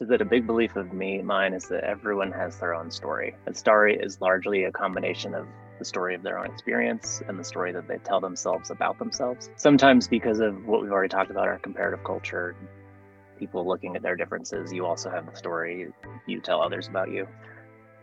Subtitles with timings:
[0.00, 3.36] is that a big belief of me, mine, is that everyone has their own story.
[3.46, 5.46] A story is largely a combination of
[5.78, 9.50] the story of their own experience and the story that they tell themselves about themselves.
[9.56, 12.56] Sometimes, because of what we've already talked about, our comparative culture,
[13.38, 15.92] people looking at their differences, you also have the story
[16.26, 17.28] you tell others about you.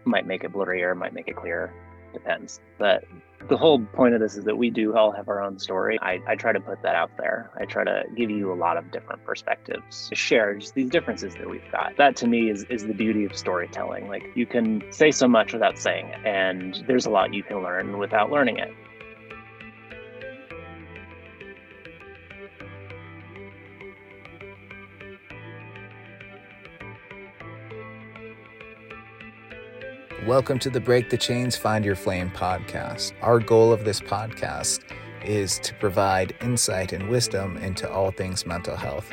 [0.06, 1.74] Might make it blurrier, might make it clearer
[2.14, 2.60] depends.
[2.78, 3.04] But
[3.50, 6.00] the whole point of this is that we do all have our own story.
[6.02, 7.52] I, I try to put that out there.
[7.60, 11.34] I try to give you a lot of different perspectives, to share just these differences
[11.36, 11.98] that we've got.
[11.98, 14.08] That to me is, is the beauty of storytelling.
[14.08, 17.64] Like you can say so much without saying it, and there's a lot you can
[17.64, 18.74] learn without learning it.
[30.28, 33.14] Welcome to the Break the Chains, Find Your Flame podcast.
[33.24, 34.82] Our goal of this podcast
[35.26, 39.12] is to provide insight and wisdom into all things mental health,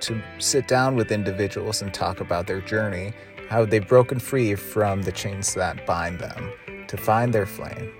[0.00, 3.12] to sit down with individuals and talk about their journey,
[3.48, 6.50] how they've broken free from the chains that bind them,
[6.88, 7.92] to find their flame,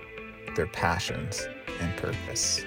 [0.57, 2.65] their passions, and purpose.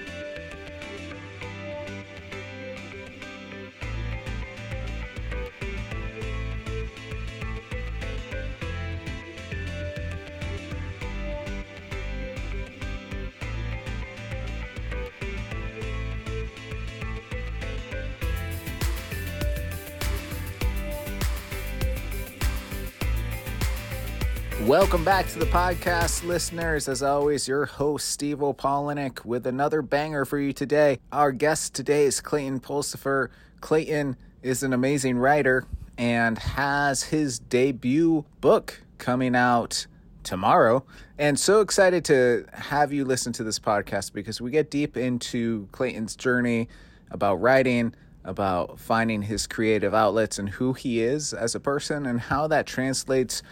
[24.92, 26.86] Welcome back to the podcast, listeners.
[26.86, 30.98] As always, your host, Steve Opolnick, with another banger for you today.
[31.10, 33.28] Our guest today is Clayton Pulsipher.
[33.62, 35.64] Clayton is an amazing writer
[35.96, 39.86] and has his debut book coming out
[40.24, 40.84] tomorrow.
[41.16, 45.68] And so excited to have you listen to this podcast because we get deep into
[45.72, 46.68] Clayton's journey
[47.10, 52.20] about writing, about finding his creative outlets and who he is as a person, and
[52.20, 53.42] how that translates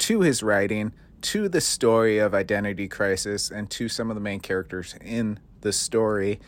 [0.00, 4.40] to his writing, to the story of Identity Crisis, and to some of the main
[4.40, 6.40] characters in the story.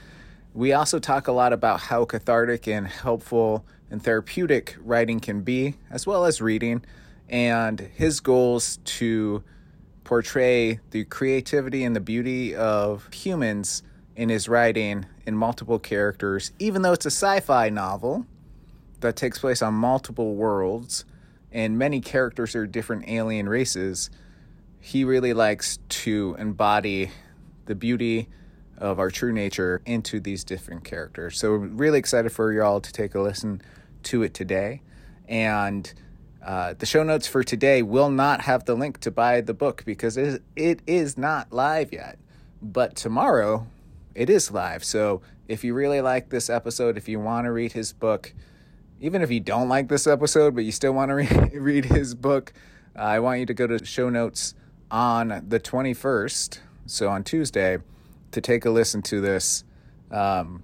[0.55, 5.77] We also talk a lot about how cathartic and helpful and therapeutic writing can be,
[5.91, 6.83] as well as reading,
[7.29, 9.45] and his goals to
[10.05, 13.83] portray the creativity and the beauty of humans
[14.17, 18.27] in his writing in multiple characters, even though it's a sci fi novel
[19.01, 21.05] that takes place on multiple worlds
[21.53, 24.11] and many characters are different alien races,
[24.81, 27.11] he really likes to embody
[27.67, 28.29] the beauty
[28.79, 31.39] of our true nature into these different characters.
[31.39, 33.63] So, really excited for y'all to take a listen
[34.05, 34.83] to it today.
[35.29, 35.93] And
[36.45, 39.85] uh, the show notes for today will not have the link to buy the book
[39.87, 42.19] because it, it is not live yet.
[42.61, 43.69] But tomorrow,
[44.15, 44.83] it is live.
[44.83, 48.35] So, if you really like this episode, if you want to read his book,
[49.03, 52.15] even if you don't like this episode, but you still want to re- read his
[52.15, 52.53] book,
[52.97, 54.55] uh, I want you to go to show notes
[54.93, 57.79] on the 21st, so on Tuesday,
[58.31, 59.65] to take a listen to this.
[60.13, 60.63] Um,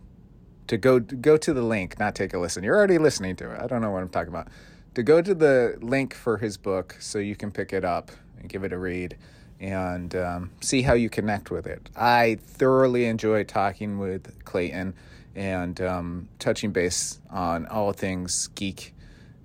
[0.68, 2.62] to go go to the link, not take a listen.
[2.62, 3.60] You're already listening to it.
[3.60, 4.48] I don't know what I'm talking about.
[4.94, 8.48] To go to the link for his book so you can pick it up and
[8.48, 9.16] give it a read
[9.58, 11.88] and um, see how you connect with it.
[11.96, 14.94] I thoroughly enjoy talking with Clayton
[15.38, 18.92] and um, touching base on all things geek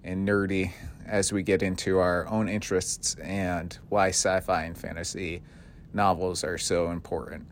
[0.04, 0.72] and nerdy
[1.06, 5.44] as we get into our own interests and why sci fi and fantasy
[5.94, 7.46] novels are so important,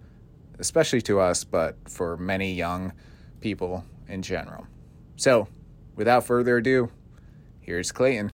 [0.57, 2.91] especially to us, but for many young
[3.41, 4.65] people in general.
[5.17, 5.47] So,
[5.95, 6.89] without further ado,
[7.59, 8.31] here's Clayton.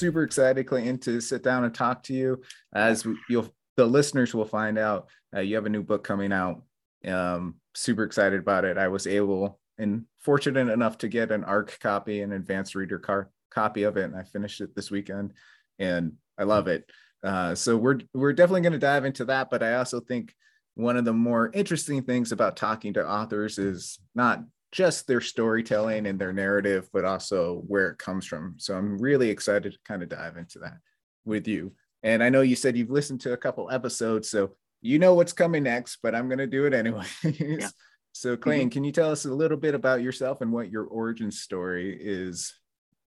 [0.00, 2.42] Super excited, Clayton, to sit down and talk to you.
[2.74, 6.62] As you'll, the listeners will find out, uh, you have a new book coming out.
[7.06, 8.78] Um, super excited about it.
[8.78, 13.30] I was able and fortunate enough to get an ARC copy, an advanced reader car-
[13.50, 15.32] copy of it, and I finished it this weekend,
[15.78, 16.90] and I love it.
[17.22, 20.34] Uh, so we're we're definitely going to dive into that, but I also think
[20.74, 26.06] one of the more interesting things about talking to authors is not just their storytelling
[26.06, 28.54] and their narrative, but also where it comes from.
[28.58, 30.78] So I'm really excited to kind of dive into that
[31.24, 31.72] with you.
[32.02, 35.32] And I know you said you've listened to a couple episodes, so you know what's
[35.32, 37.08] coming next, but I'm going to do it anyways.
[37.22, 37.68] Yeah.
[38.12, 38.72] So, Clayton, mm-hmm.
[38.72, 42.52] can you tell us a little bit about yourself and what your origin story is?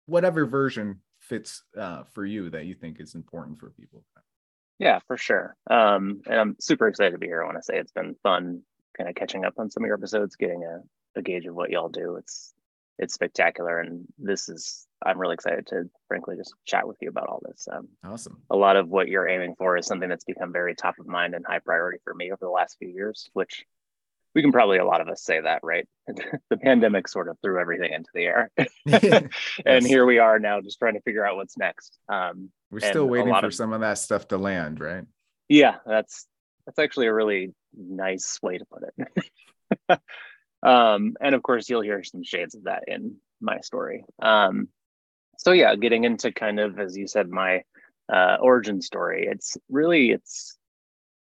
[0.07, 4.03] Whatever version fits uh, for you that you think is important for people.
[4.79, 5.55] Yeah, for sure.
[5.69, 7.43] Um, and I'm super excited to be here.
[7.43, 8.63] I want to say it's been fun
[8.97, 10.81] kind of catching up on some of your episodes, getting a
[11.15, 12.15] a gauge of what y'all do.
[12.15, 12.53] It's
[12.99, 13.79] it's spectacular.
[13.79, 17.67] And this is, I'm really excited to frankly just chat with you about all this.
[17.71, 18.41] Um, awesome.
[18.49, 21.35] A lot of what you're aiming for is something that's become very top of mind
[21.35, 23.65] and high priority for me over the last few years, which
[24.33, 25.87] we can probably a lot of us say that, right?
[26.07, 28.51] the pandemic sort of threw everything into the air.
[28.57, 29.29] and
[29.65, 29.85] yes.
[29.85, 31.97] here we are now just trying to figure out what's next.
[32.09, 35.05] Um, We're still waiting for of, some of that stuff to land, right?
[35.49, 36.25] Yeah, that's
[36.65, 39.99] that's actually a really nice way to put it.
[40.67, 44.05] Um, and of course, you'll hear some shades of that in my story.
[44.21, 44.69] Um,
[45.37, 47.63] so yeah, getting into kind of as you said, my
[48.11, 49.27] uh, origin story.
[49.29, 50.57] It's really it's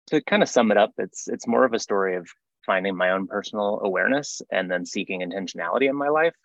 [0.07, 0.91] to kind of sum it up.
[0.97, 2.27] It's it's more of a story of
[2.65, 6.35] finding my own personal awareness and then seeking intentionality in my life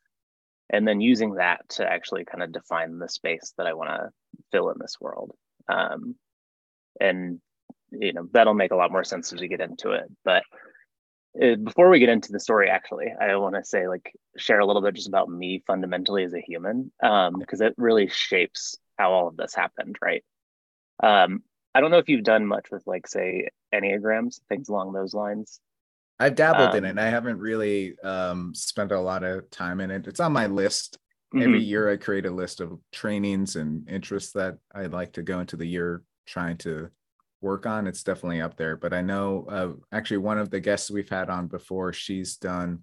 [0.70, 4.10] and then using that to actually kind of define the space that i want to
[4.50, 5.32] fill in this world
[5.68, 6.14] um,
[7.00, 7.40] and
[7.90, 10.42] you know that'll make a lot more sense as we get into it but
[11.64, 14.82] before we get into the story actually i want to say like share a little
[14.82, 19.28] bit just about me fundamentally as a human because um, it really shapes how all
[19.28, 20.24] of this happened right
[21.02, 21.42] um,
[21.74, 25.60] i don't know if you've done much with like say enneagrams things along those lines
[26.18, 26.90] I've dabbled um, in it.
[26.90, 30.06] And I haven't really um, spent a lot of time in it.
[30.06, 30.98] It's on my list.
[31.34, 31.42] Mm-hmm.
[31.42, 35.40] Every year, I create a list of trainings and interests that I'd like to go
[35.40, 36.90] into the year trying to
[37.40, 37.86] work on.
[37.86, 38.76] It's definitely up there.
[38.76, 42.80] But I know uh, actually one of the guests we've had on before, she's done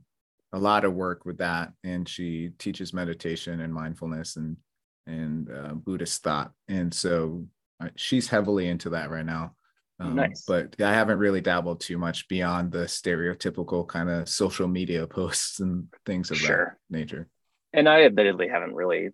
[0.51, 4.57] a lot of work with that, and she teaches meditation and mindfulness and
[5.05, 6.53] and uh, Buddhist thought.
[6.67, 7.45] And so
[7.81, 9.55] uh, she's heavily into that right now.
[9.99, 10.43] Um, nice.
[10.47, 15.59] But I haven't really dabbled too much beyond the stereotypical kind of social media posts
[15.59, 16.77] and things of sure.
[16.89, 17.27] that nature.
[17.73, 19.09] And I admittedly haven't really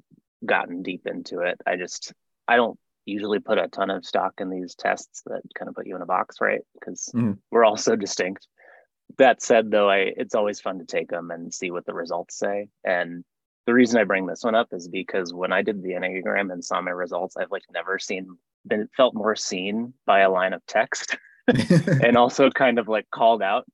[0.45, 1.59] gotten deep into it.
[1.65, 2.13] I just,
[2.47, 2.77] I don't
[3.10, 6.02] usually put a ton of stock in these tests that kind of put you in
[6.02, 6.62] a box, right?
[6.74, 7.34] Because mm-hmm.
[7.52, 8.48] we're all so distinct.
[9.18, 12.38] That said, though, I it's always fun to take them and see what the results
[12.38, 12.70] say.
[12.84, 13.24] And
[13.66, 16.64] the reason I bring this one up is because when I did the Enneagram and
[16.64, 20.66] saw my results, I've like never seen been felt more seen by a line of
[20.66, 21.18] text
[22.04, 23.66] and also kind of like called out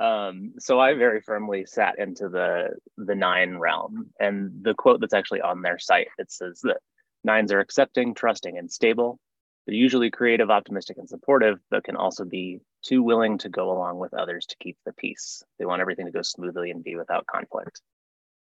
[0.00, 5.14] um, so i very firmly sat into the the nine realm and the quote that's
[5.14, 6.78] actually on their site it says that
[7.24, 9.18] nines are accepting trusting and stable
[9.66, 13.98] they're usually creative optimistic and supportive but can also be too willing to go along
[13.98, 17.26] with others to keep the peace they want everything to go smoothly and be without
[17.26, 17.80] conflict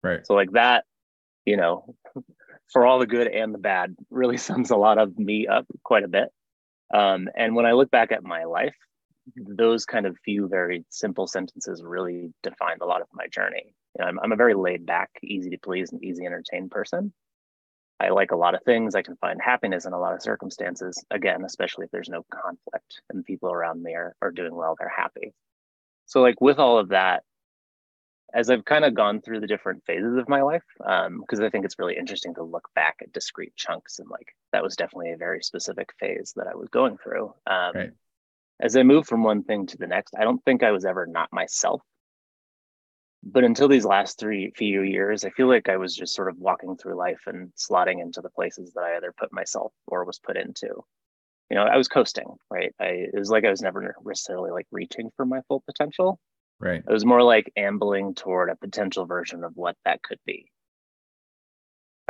[0.02, 0.84] right so like that
[1.44, 1.94] you know
[2.72, 6.04] for all the good and the bad really sums a lot of me up quite
[6.04, 6.28] a bit.
[6.92, 8.74] Um, and when I look back at my life,
[9.36, 13.74] those kind of few very simple sentences really defined a lot of my journey.
[13.98, 17.12] You know, I'm, I'm a very laid back, easy to please, and easy entertain person.
[18.00, 18.94] I like a lot of things.
[18.94, 21.04] I can find happiness in a lot of circumstances.
[21.10, 24.88] Again, especially if there's no conflict and people around me are, are doing well, they're
[24.88, 25.34] happy.
[26.06, 27.24] So, like with all of that,
[28.32, 31.48] as I've kind of gone through the different phases of my life, because um, I
[31.48, 35.12] think it's really interesting to look back at discrete chunks and like that was definitely
[35.12, 37.34] a very specific phase that I was going through.
[37.46, 37.90] Um, right.
[38.60, 41.06] As I moved from one thing to the next, I don't think I was ever
[41.06, 41.80] not myself.
[43.30, 46.38] But until these last three few years, I feel like I was just sort of
[46.38, 50.18] walking through life and slotting into the places that I either put myself or was
[50.18, 50.68] put into.
[51.50, 52.74] You know, I was coasting, right?
[52.80, 56.20] I, it was like I was never necessarily like reaching for my full potential
[56.60, 56.82] Right.
[56.86, 60.50] It was more like ambling toward a potential version of what that could be.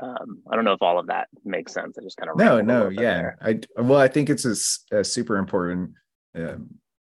[0.00, 1.98] Um, I don't know if all of that makes sense.
[1.98, 3.32] I just kind of no, no, yeah.
[3.42, 4.44] I well, I think it's
[4.92, 5.90] a, a super important
[6.38, 6.54] uh,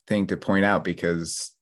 [0.06, 1.52] thing to point out because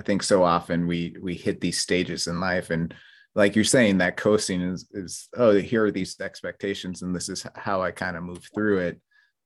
[0.00, 2.94] I think so often we we hit these stages in life, and
[3.34, 7.46] like you're saying, that coasting is is oh, here are these expectations, and this is
[7.54, 9.00] how I kind of move through it.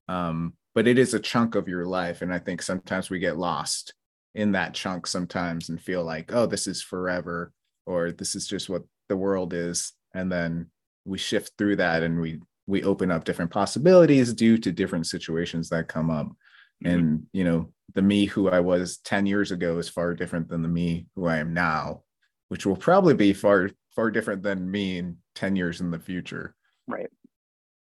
[0.08, 3.37] Um, but it is a chunk of your life, and I think sometimes we get
[3.37, 3.94] lost
[4.34, 7.52] in that chunk sometimes and feel like oh this is forever
[7.87, 10.66] or this is just what the world is and then
[11.04, 15.68] we shift through that and we we open up different possibilities due to different situations
[15.68, 16.88] that come up mm-hmm.
[16.88, 20.62] and you know the me who i was 10 years ago is far different than
[20.62, 22.02] the me who i am now
[22.48, 26.54] which will probably be far far different than me in 10 years in the future
[26.86, 27.10] right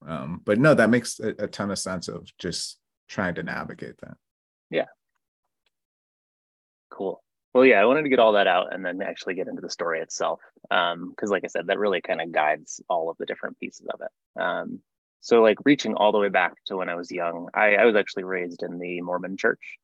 [0.06, 3.98] um, but no that makes a, a ton of sense of just trying to navigate
[3.98, 4.16] that
[4.70, 4.86] yeah
[6.90, 7.22] Cool.
[7.54, 9.70] Well, yeah, I wanted to get all that out and then actually get into the
[9.70, 10.40] story itself.
[10.62, 13.86] Because, um, like I said, that really kind of guides all of the different pieces
[13.92, 14.40] of it.
[14.40, 14.80] Um,
[15.20, 17.96] so, like reaching all the way back to when I was young, I, I was
[17.96, 19.78] actually raised in the Mormon church.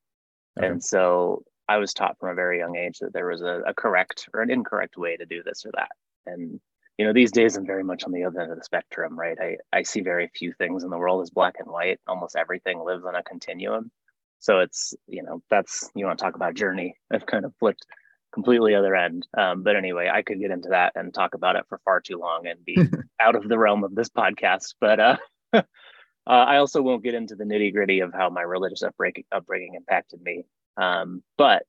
[0.58, 0.68] Okay.
[0.68, 3.74] And so I was taught from a very young age that there was a, a
[3.74, 5.90] correct or an incorrect way to do this or that.
[6.26, 6.60] And,
[6.98, 9.36] you know, these days I'm very much on the other end of the spectrum, right?
[9.40, 12.00] I, I see very few things in the world as black and white.
[12.06, 13.90] Almost everything lives on a continuum.
[14.38, 16.96] So it's, you know, that's, you want to talk about journey.
[17.12, 17.84] I've kind of flipped
[18.32, 19.26] completely other end.
[19.36, 22.18] Um, but anyway, I could get into that and talk about it for far too
[22.18, 22.76] long and be
[23.20, 24.74] out of the realm of this podcast.
[24.80, 25.16] But uh,
[26.26, 29.74] uh, I also won't get into the nitty gritty of how my religious upbringing, upbringing
[29.74, 30.44] impacted me.
[30.76, 31.64] Um, but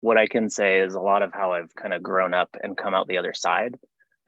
[0.00, 2.76] what I can say is a lot of how I've kind of grown up and
[2.76, 3.76] come out the other side.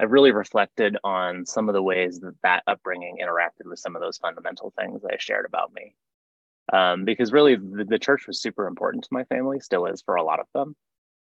[0.01, 4.03] I've really reflected on some of the ways that that upbringing interacted with some of
[4.03, 5.95] those fundamental things that I shared about me.
[6.73, 10.15] Um, because really, the, the church was super important to my family, still is for
[10.15, 10.75] a lot of them.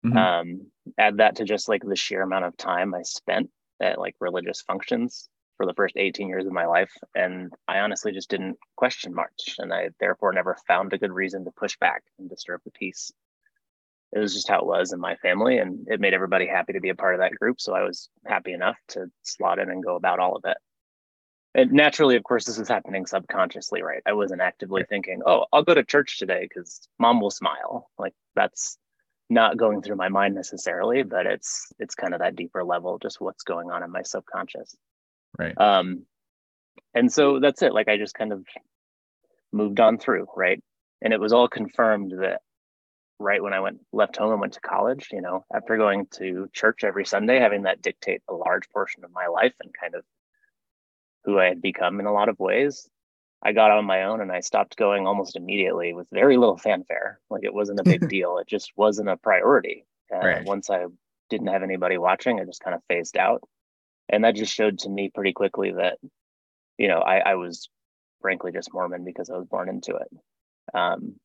[0.06, 0.18] Mm-hmm.
[0.18, 3.50] Um, add that to just like the sheer amount of time I spent
[3.82, 6.92] at like religious functions for the first 18 years of my life.
[7.16, 9.56] And I honestly just didn't question much.
[9.60, 13.12] And I therefore never found a good reason to push back and disturb the peace.
[14.12, 15.58] It was just how it was in my family.
[15.58, 17.60] And it made everybody happy to be a part of that group.
[17.60, 20.58] So I was happy enough to slot in and go about all of it.
[21.56, 24.02] And naturally, of course, this is happening subconsciously, right?
[24.06, 27.90] I wasn't actively thinking, oh, I'll go to church today because mom will smile.
[27.98, 28.78] Like that's
[29.30, 33.22] not going through my mind necessarily, but it's it's kind of that deeper level, just
[33.22, 34.76] what's going on in my subconscious.
[35.38, 35.58] Right.
[35.58, 36.06] Um,
[36.94, 37.74] and so that's it.
[37.74, 38.46] Like I just kind of
[39.52, 40.62] moved on through, right?
[41.02, 42.42] And it was all confirmed that
[43.20, 46.50] right when I went left home and went to college, you know, after going to
[46.54, 50.04] church every Sunday, having that dictate a large portion of my life and kind of
[51.26, 52.90] who I had become in a lot of ways,
[53.42, 57.20] I got on my own and I stopped going almost immediately with very little fanfare.
[57.30, 58.38] Like it wasn't a big deal.
[58.38, 59.86] It just wasn't a priority.
[60.14, 60.46] Uh, right.
[60.46, 60.86] Once I
[61.30, 63.42] didn't have anybody watching, I just kind of phased out.
[64.10, 65.98] And that just showed to me pretty quickly that,
[66.78, 67.70] you know, I, I was
[68.22, 70.10] frankly just Mormon because I was born into it.
[70.74, 71.16] Um,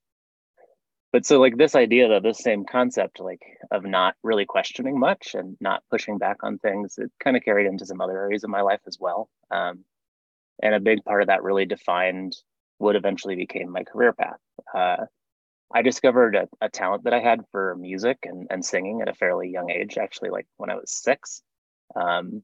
[1.12, 5.34] but so like this idea that this same concept like of not really questioning much
[5.34, 8.50] and not pushing back on things, it kind of carried into some other areas of
[8.50, 9.28] my life as well.
[9.50, 9.84] Um,
[10.62, 12.36] and a big part of that really defined
[12.78, 14.38] what eventually became my career path.
[14.74, 15.06] Uh,
[15.74, 19.14] I discovered a, a, talent that I had for music and, and singing at a
[19.14, 21.42] fairly young age, actually, like when I was six.
[21.94, 22.42] Um,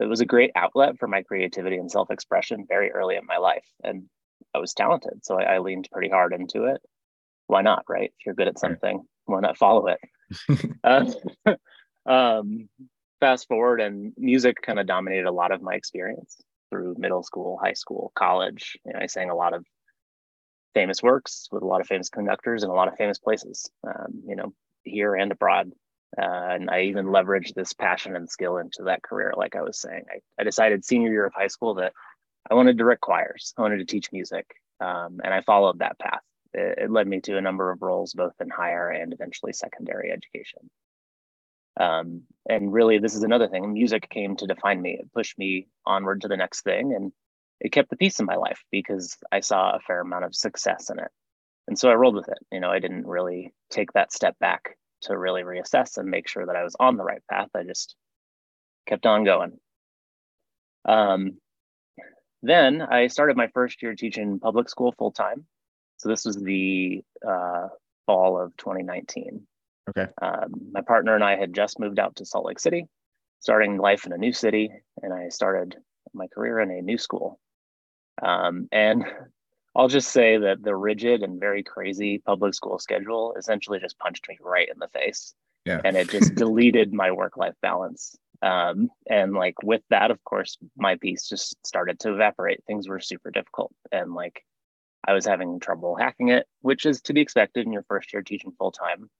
[0.00, 3.38] it was a great outlet for my creativity and self expression very early in my
[3.38, 3.66] life.
[3.82, 4.04] And
[4.54, 5.24] I was talented.
[5.24, 6.80] So I, I, leaned pretty hard into it.
[7.46, 8.12] Why not, right?
[8.18, 10.00] If you're good at something, why not follow it?
[10.84, 11.10] uh,
[12.10, 12.68] um,
[13.20, 16.36] fast forward, and music kind of dominated a lot of my experience
[16.70, 18.78] through middle school, high school, college.
[18.84, 19.64] You know, I sang a lot of
[20.74, 24.22] famous works with a lot of famous conductors in a lot of famous places, um,
[24.26, 25.70] you know, here and abroad.
[26.20, 29.34] Uh, and I even leveraged this passion and skill into that career.
[29.36, 31.92] Like I was saying, I, I decided senior year of high school that
[32.50, 33.52] I wanted to direct choirs.
[33.58, 34.46] I wanted to teach music.
[34.80, 36.22] Um, and I followed that path.
[36.54, 40.10] It, it led me to a number of roles, both in higher and eventually secondary
[40.10, 40.70] education.
[41.78, 43.72] Um, and really, this is another thing.
[43.72, 44.96] Music came to define me.
[44.98, 47.12] It pushed me onward to the next thing, and
[47.60, 50.88] it kept the peace in my life because I saw a fair amount of success
[50.88, 51.10] in it.
[51.68, 52.38] And so I rolled with it.
[52.50, 56.46] You know, I didn't really take that step back to really reassess and make sure
[56.46, 57.48] that I was on the right path.
[57.54, 57.96] I just
[58.86, 59.58] kept on going.
[60.84, 61.38] Um,
[62.42, 65.46] then I started my first year teaching public school full time.
[65.96, 67.68] So this was the uh,
[68.06, 69.46] fall of 2019.
[69.90, 70.10] Okay.
[70.20, 72.86] Um, my partner and I had just moved out to Salt Lake City,
[73.40, 74.70] starting life in a new city,
[75.02, 75.76] and I started
[76.12, 77.38] my career in a new school.
[78.22, 79.04] Um, and
[79.76, 84.26] I'll just say that the rigid and very crazy public school schedule essentially just punched
[84.26, 85.34] me right in the face.
[85.66, 85.82] Yeah.
[85.84, 88.16] And it just deleted my work life balance.
[88.40, 92.64] Um, and like with that, of course, my peace just started to evaporate.
[92.66, 93.70] Things were super difficult.
[93.92, 94.42] And like
[95.06, 98.22] I was having trouble hacking it, which is to be expected in your first year
[98.22, 99.10] teaching full time.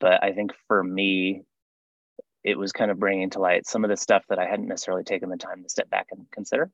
[0.00, 1.42] But I think for me,
[2.42, 5.04] it was kind of bringing to light some of the stuff that I hadn't necessarily
[5.04, 6.72] taken the time to step back and consider.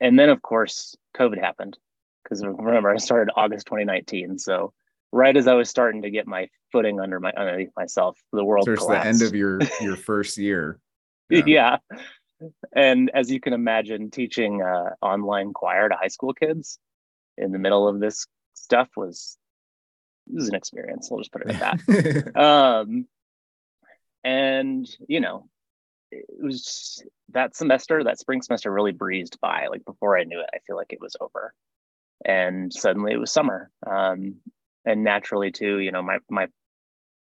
[0.00, 1.78] And then, of course, COVID happened
[2.28, 4.38] because remember I started August 2019.
[4.38, 4.72] So
[5.12, 8.66] right as I was starting to get my footing under my underneath myself, the world
[8.66, 9.04] so it's collapsed.
[9.04, 10.78] the end of your your first year.
[11.30, 11.42] Yeah.
[11.46, 11.76] yeah.
[12.72, 16.78] And as you can imagine, teaching uh, online choir to high school kids
[17.36, 19.36] in the middle of this stuff was
[20.26, 21.08] this is an experience.
[21.10, 22.36] I'll just put it at that.
[22.40, 23.06] um,
[24.22, 25.48] and you know,
[26.10, 29.66] it was that semester, that spring semester, really breezed by.
[29.68, 31.52] Like before I knew it, I feel like it was over,
[32.24, 33.70] and suddenly it was summer.
[33.86, 34.36] Um,
[34.84, 36.48] and naturally, too, you know, my my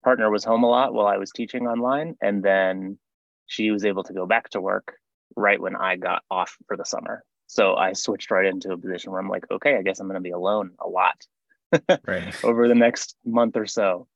[0.02, 2.98] partner was home a lot while I was teaching online, and then
[3.46, 4.94] she was able to go back to work
[5.36, 7.24] right when I got off for the summer.
[7.46, 10.14] So I switched right into a position where I'm like, okay, I guess I'm going
[10.14, 11.26] to be alone a lot
[12.06, 12.44] right.
[12.44, 14.06] over the next month or so.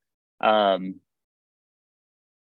[0.40, 0.97] Um,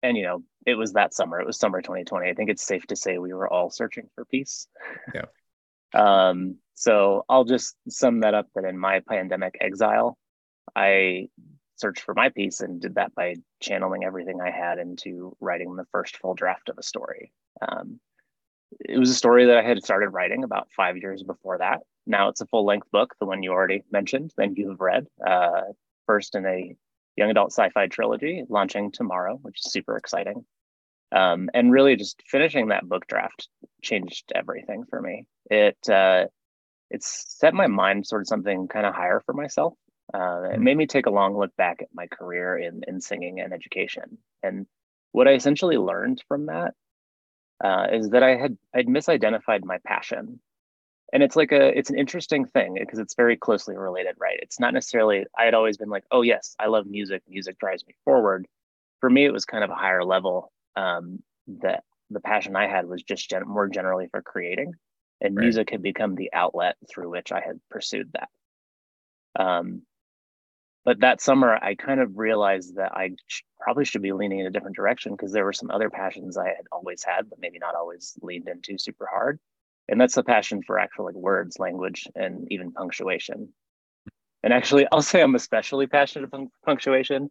[0.01, 1.39] and you know, it was that summer.
[1.39, 2.29] It was summer 2020.
[2.29, 4.67] I think it's safe to say we were all searching for peace.
[5.13, 5.25] Yeah.
[5.91, 10.17] Um, so I'll just sum that up that in my pandemic exile,
[10.73, 11.27] I
[11.75, 15.83] searched for my peace and did that by channeling everything I had into writing the
[15.91, 17.33] first full draft of a story.
[17.61, 17.99] Um,
[18.79, 21.81] it was a story that I had started writing about five years before that.
[22.07, 25.05] Now it's a full length book, the one you already mentioned, and you have read,
[25.27, 25.63] uh,
[26.05, 26.77] first in a
[27.17, 30.45] young adult sci fi trilogy launching tomorrow, which is super exciting.
[31.11, 33.49] Um, and really just finishing that book draft
[33.81, 35.25] changed everything for me.
[35.51, 36.27] It, uh,
[36.89, 39.73] it's set my mind sort of something kind of higher for myself.
[40.13, 40.63] Uh, it hmm.
[40.63, 44.17] made me take a long look back at my career in, in singing and education.
[44.41, 44.65] And
[45.11, 46.73] what I essentially learned from that
[47.63, 50.39] uh, is that I had I'd misidentified my passion,
[51.11, 54.39] and it's like a it's an interesting thing because it's very closely related, right?
[54.41, 57.21] It's not necessarily I had always been like, oh yes, I love music.
[57.27, 58.47] Music drives me forward.
[59.01, 60.51] For me, it was kind of a higher level.
[60.75, 61.19] Um,
[61.61, 64.73] that the passion I had was just gen- more generally for creating,
[65.21, 65.43] and right.
[65.43, 68.29] music had become the outlet through which I had pursued that.
[69.41, 69.83] Um,
[70.85, 74.47] but that summer i kind of realized that i sh- probably should be leaning in
[74.47, 77.59] a different direction because there were some other passions i had always had but maybe
[77.59, 79.39] not always leaned into super hard
[79.87, 83.49] and that's the passion for actual like words language and even punctuation
[84.43, 87.29] and actually i'll say i'm especially passionate about punctuation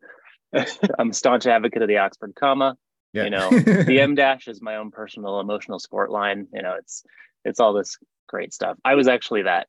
[0.99, 2.77] i'm a staunch advocate of the oxford comma
[3.13, 3.25] yeah.
[3.25, 7.03] you know the em dash is my own personal emotional sport line you know it's
[7.45, 9.67] it's all this great stuff i was actually that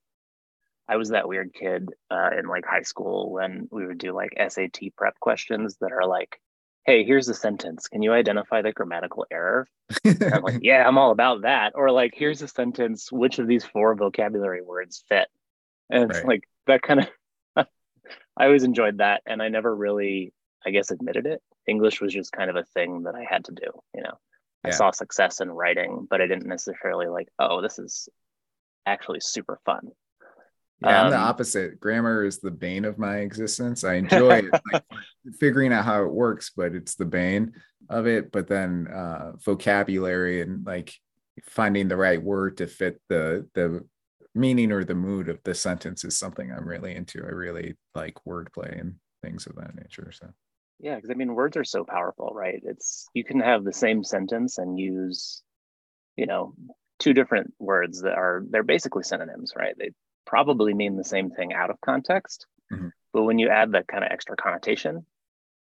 [0.89, 4.31] I was that weird kid uh, in like high school when we would do like
[4.35, 6.41] SAT prep questions that are like,
[6.83, 7.87] "Hey, here's a sentence.
[7.87, 9.67] Can you identify the grammatical error?"
[10.03, 13.11] I'm like, "Yeah, I'm all about that." Or like, "Here's a sentence.
[13.11, 15.27] Which of these four vocabulary words fit?"
[15.91, 16.27] And it's right.
[16.27, 17.07] like that kind of.
[18.35, 20.33] I always enjoyed that, and I never really,
[20.65, 21.39] I guess, admitted it.
[21.67, 23.69] English was just kind of a thing that I had to do.
[23.93, 24.17] You know,
[24.63, 24.69] yeah.
[24.69, 28.09] I saw success in writing, but I didn't necessarily like, "Oh, this is
[28.85, 29.91] actually super fun."
[30.81, 31.79] Yeah, um, I'm the um, opposite.
[31.79, 33.83] Grammar is the bane of my existence.
[33.83, 34.83] I enjoy it, like,
[35.39, 37.53] figuring out how it works, but it's the bane
[37.89, 38.31] of it.
[38.31, 40.93] But then uh, vocabulary and like
[41.45, 43.85] finding the right word to fit the the
[44.35, 47.23] meaning or the mood of the sentence is something I'm really into.
[47.23, 50.11] I really like wordplay and things of that nature.
[50.11, 50.29] So
[50.79, 52.61] yeah, because I mean, words are so powerful, right?
[52.63, 55.41] It's you can have the same sentence and use,
[56.15, 56.53] you know,
[56.99, 59.75] two different words that are they're basically synonyms, right?
[59.77, 59.91] They
[60.25, 62.45] probably mean the same thing out of context.
[62.71, 62.89] Mm-hmm.
[63.13, 65.05] But when you add that kind of extra connotation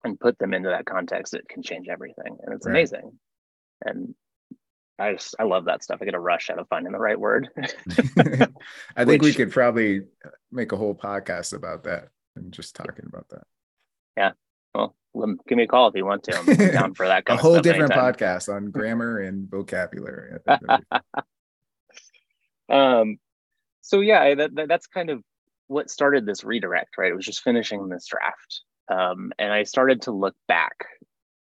[0.03, 2.37] and put them into that context, it can change everything.
[2.43, 2.71] And it's right.
[2.71, 3.17] amazing.
[3.85, 4.15] And
[4.99, 5.99] I just I love that stuff.
[6.01, 7.49] I get a rush out of finding the right word.
[8.95, 10.01] I think Which, we could probably
[10.51, 13.43] make a whole podcast about that and just talking about that.
[14.17, 14.31] Yeah.
[15.13, 16.37] Well, give me a call if you want to.
[16.37, 17.23] I'm down for that.
[17.27, 18.13] a whole different anytime.
[18.13, 20.39] podcast on grammar and vocabulary.
[22.69, 23.17] um,
[23.81, 25.23] so yeah, that, that, that's kind of
[25.67, 27.11] what started this redirect, right?
[27.11, 28.61] It was just finishing this draft.
[28.89, 30.85] Um, and I started to look back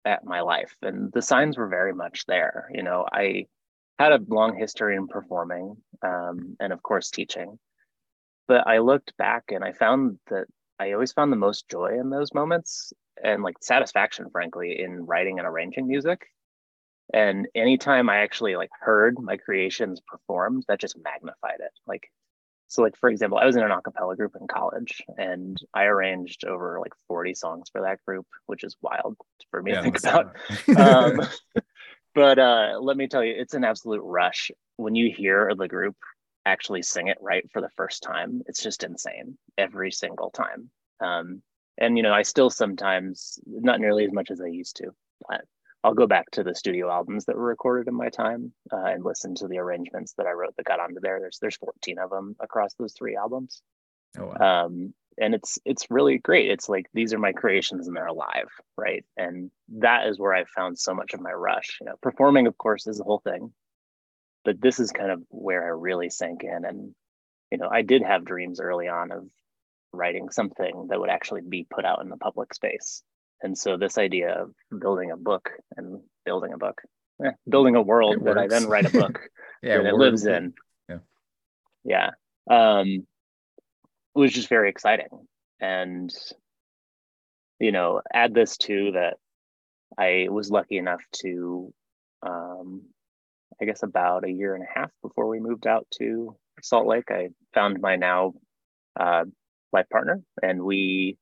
[0.06, 2.70] at my life, and the signs were very much there.
[2.74, 3.46] You know, I
[3.98, 7.58] had a long history in performing um, and, of course, teaching.
[8.48, 10.46] But I looked back and I found that
[10.80, 15.40] I always found the most joy in those moments and like satisfaction, frankly, in writing
[15.40, 16.28] and arranging music.
[17.14, 21.72] And anytime I actually like heard my creations performed, that just magnified it.
[21.86, 22.10] Like
[22.74, 26.44] so like for example i was in an acapella group in college and i arranged
[26.46, 29.16] over like 40 songs for that group which is wild
[29.52, 30.36] for me yeah, to think about
[30.78, 31.22] um,
[32.16, 35.96] but uh, let me tell you it's an absolute rush when you hear the group
[36.46, 41.42] actually sing it right for the first time it's just insane every single time um,
[41.78, 44.94] and you know i still sometimes not nearly as much as i used to
[45.28, 45.42] but
[45.84, 49.04] I'll go back to the studio albums that were recorded in my time uh, and
[49.04, 51.20] listen to the arrangements that I wrote that got onto there.
[51.20, 53.62] There's there's 14 of them across those three albums.
[54.18, 54.66] Oh, wow.
[54.66, 56.50] Um, and it's it's really great.
[56.50, 59.04] It's like these are my creations and they're alive, right?
[59.18, 61.78] And that is where I found so much of my rush.
[61.82, 63.52] You know, performing, of course, is the whole thing,
[64.46, 66.66] but this is kind of where I really sank in.
[66.66, 66.96] And
[67.52, 69.28] you know, I did have dreams early on of
[69.92, 73.04] writing something that would actually be put out in the public space
[73.44, 76.82] and so this idea of building a book and building a book,
[77.24, 79.20] eh, building a world that I then write a book
[79.62, 80.54] yeah, that it lives in.
[80.88, 80.98] Yeah.
[81.84, 82.10] Yeah.
[82.50, 83.06] Um,
[84.16, 85.10] was just very exciting.
[85.60, 86.10] And,
[87.60, 89.18] you know, add this to that
[89.98, 91.74] I was lucky enough to,
[92.26, 92.84] um,
[93.62, 97.10] I guess about a year and a half before we moved out to Salt Lake,
[97.10, 98.34] I found my now
[99.00, 99.26] uh,
[99.72, 101.18] life partner, and we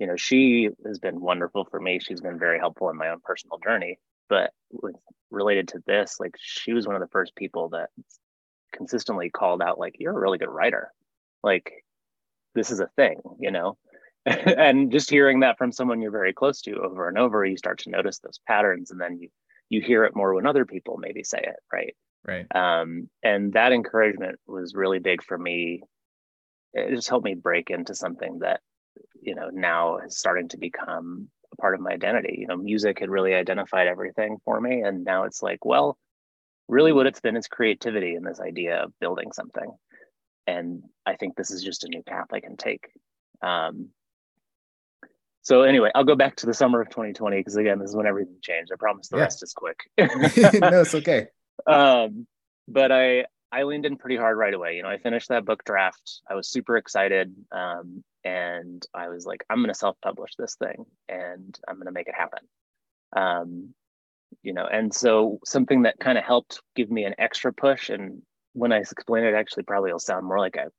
[0.00, 2.00] you know, she has been wonderful for me.
[2.00, 3.98] She's been very helpful in my own personal journey.
[4.30, 4.96] But with,
[5.30, 7.90] related to this, like she was one of the first people that
[8.72, 10.90] consistently called out, like, you're a really good writer.
[11.42, 11.70] Like,
[12.54, 13.76] this is a thing, you know?
[14.26, 17.80] and just hearing that from someone you're very close to over and over, you start
[17.80, 19.28] to notice those patterns, and then you
[19.70, 21.96] you hear it more when other people maybe say it, right?
[22.26, 22.46] Right.
[22.54, 25.82] Um, and that encouragement was really big for me.
[26.74, 28.60] It just helped me break into something that,
[29.22, 32.36] you know, now is starting to become a part of my identity.
[32.38, 34.82] You know, music had really identified everything for me.
[34.82, 35.96] And now it's like, well,
[36.68, 39.70] really what it's been is creativity and this idea of building something.
[40.46, 42.88] And I think this is just a new path I can take.
[43.40, 43.88] Um,
[45.42, 48.06] so anyway, I'll go back to the summer of 2020 because again, this is when
[48.06, 48.70] everything changed.
[48.72, 49.22] I promise the yeah.
[49.22, 49.78] rest is quick.
[49.98, 51.28] no, it's okay.
[51.66, 52.26] Um,
[52.68, 54.76] but I I leaned in pretty hard right away.
[54.76, 56.20] You know, I finished that book draft.
[56.28, 60.84] I was super excited, um, and I was like, I'm going to self-publish this thing,
[61.08, 62.40] and I'm going to make it happen.
[63.16, 63.74] Um,
[64.42, 68.22] you know, and so something that kind of helped give me an extra push, and
[68.52, 70.70] when I explain it, actually probably will sound more like a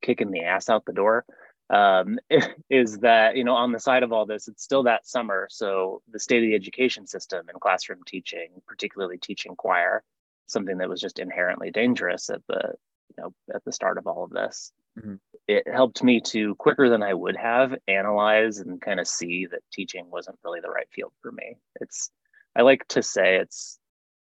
[0.00, 1.26] kicking the ass out the door
[1.70, 2.18] um,
[2.70, 5.46] is that you know on the side of all this it's still that summer.
[5.50, 10.02] So the state of the education system and classroom teaching particularly teaching choir
[10.46, 12.74] something that was just inherently dangerous at the
[13.08, 14.72] you know at the start of all of this.
[14.98, 15.14] Mm-hmm.
[15.46, 19.60] it helped me to quicker than i would have analyze and kind of see that
[19.72, 21.56] teaching wasn't really the right field for me.
[21.80, 22.10] It's
[22.56, 23.78] i like to say it's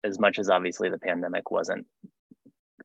[0.05, 1.87] as much as obviously the pandemic wasn't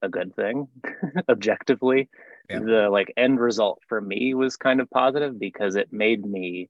[0.01, 0.67] a good thing
[1.29, 2.09] objectively
[2.49, 2.59] yeah.
[2.59, 6.69] the like end result for me was kind of positive because it made me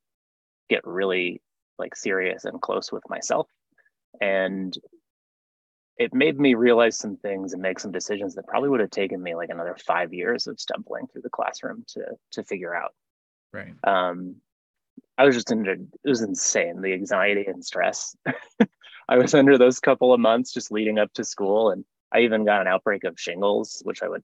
[0.70, 1.42] get really
[1.78, 3.48] like serious and close with myself.
[4.20, 4.76] And
[5.98, 9.22] it made me realize some things and make some decisions that probably would have taken
[9.22, 12.94] me like another five years of stumbling through the classroom to to figure out.
[13.54, 13.74] Right.
[13.84, 14.38] Um
[15.18, 18.16] i was just under it was insane the anxiety and stress.
[19.10, 22.44] I was under those couple of months just leading up to school and i even
[22.44, 24.24] got an outbreak of shingles which i would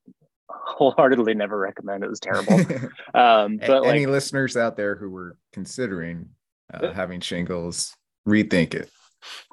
[0.65, 2.03] wholeheartedly never recommend.
[2.03, 2.59] It was terrible.
[3.15, 6.29] Um, but any like, listeners out there who were considering
[6.73, 7.95] uh, having shingles,
[8.27, 8.89] rethink it.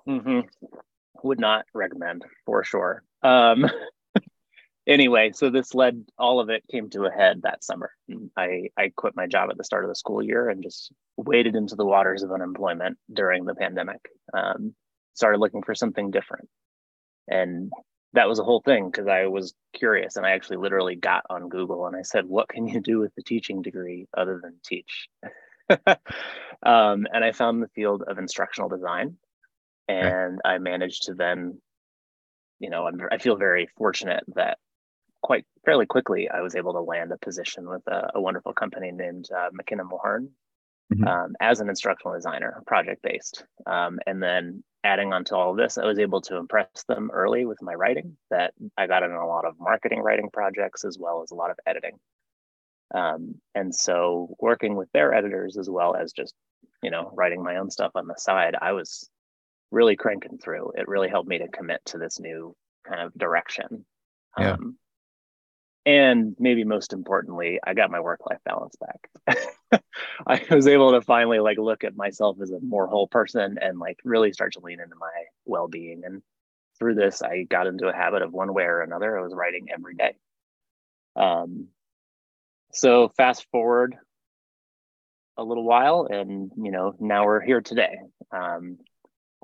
[0.09, 0.41] Mm-hmm.
[1.23, 3.03] Would not recommend for sure.
[3.23, 3.67] Um,
[4.87, 7.93] anyway, so this led all of it came to a head that summer.
[8.35, 11.55] I I quit my job at the start of the school year and just waded
[11.55, 14.01] into the waters of unemployment during the pandemic.
[14.33, 14.75] Um,
[15.13, 16.49] started looking for something different,
[17.29, 17.71] and
[18.15, 21.49] that was a whole thing because I was curious and I actually literally got on
[21.49, 25.09] Google and I said, What can you do with the teaching degree other than teach?
[25.87, 29.17] um, and I found the field of instructional design.
[29.89, 31.61] And I managed to then,
[32.61, 34.59] you know, I'm, I feel very fortunate that
[35.23, 38.91] quite fairly quickly I was able to land a position with a, a wonderful company
[38.93, 40.29] named uh, McKinnon Mulhern
[40.93, 41.07] mm-hmm.
[41.07, 43.45] um, as an instructional designer, project based.
[43.67, 47.11] Um, and then adding on to all of this, I was able to impress them
[47.13, 48.17] early with my writing.
[48.31, 51.51] That I got in a lot of marketing writing projects as well as a lot
[51.51, 51.99] of editing.
[52.95, 56.35] Um, and so working with their editors as well as just
[56.83, 59.09] you know writing my own stuff on the side, I was
[59.71, 60.73] really cranking through.
[60.77, 63.85] It really helped me to commit to this new kind of direction.
[64.39, 64.53] Yeah.
[64.53, 64.77] Um,
[65.87, 69.83] and maybe most importantly i got my work life balance back.
[70.27, 73.79] I was able to finally like look at myself as a more whole person and
[73.79, 75.11] like really start to lean into my
[75.45, 76.03] well-being.
[76.05, 76.23] And
[76.79, 79.69] through this i got into a habit of one way or another i was writing
[79.73, 80.15] every day.
[81.17, 81.69] Um,
[82.73, 83.97] so fast forward
[85.37, 87.99] a little while and you know now we're here today.
[88.33, 88.79] Um,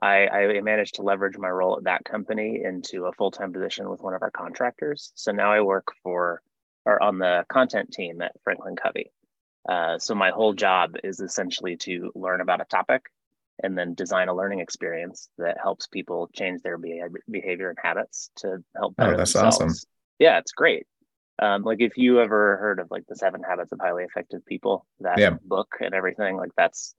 [0.01, 4.03] I, I, managed to leverage my role at that company into a full-time position with
[4.03, 5.11] one of our contractors.
[5.15, 6.43] So now I work for
[6.85, 9.11] or on the content team at Franklin Covey.
[9.69, 13.03] Uh, so my whole job is essentially to learn about a topic
[13.63, 18.59] and then design a learning experience that helps people change their behavior and habits to
[18.77, 19.57] help better oh, that's themselves.
[19.57, 19.89] awesome.
[20.19, 20.87] Yeah, it's great.
[21.39, 24.87] Um, like if you ever heard of like the seven habits of highly effective people,
[25.01, 25.31] that yeah.
[25.43, 26.95] book and everything, like that's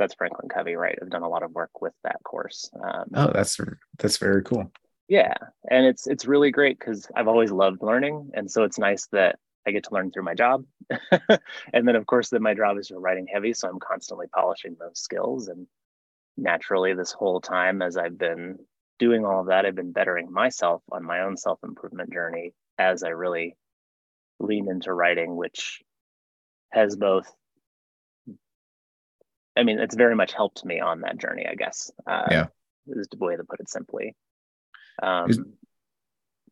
[0.00, 0.98] that's Franklin Covey, right?
[1.00, 2.68] I've done a lot of work with that course.
[2.82, 3.60] Um, oh, that's
[3.98, 4.72] that's very cool.
[5.08, 5.34] Yeah,
[5.70, 9.38] and it's it's really great because I've always loved learning, and so it's nice that
[9.66, 10.64] I get to learn through my job,
[11.72, 14.98] and then of course that my job is writing heavy, so I'm constantly polishing those
[14.98, 15.48] skills.
[15.48, 15.66] And
[16.36, 18.58] naturally, this whole time as I've been
[18.98, 23.02] doing all of that, I've been bettering myself on my own self improvement journey as
[23.02, 23.56] I really
[24.38, 25.82] lean into writing, which
[26.70, 27.30] has both
[29.56, 31.90] I mean, it's very much helped me on that journey, I guess.
[32.06, 32.46] Uh, yeah.
[32.86, 34.16] Is the way to put it simply.
[35.02, 35.30] Um,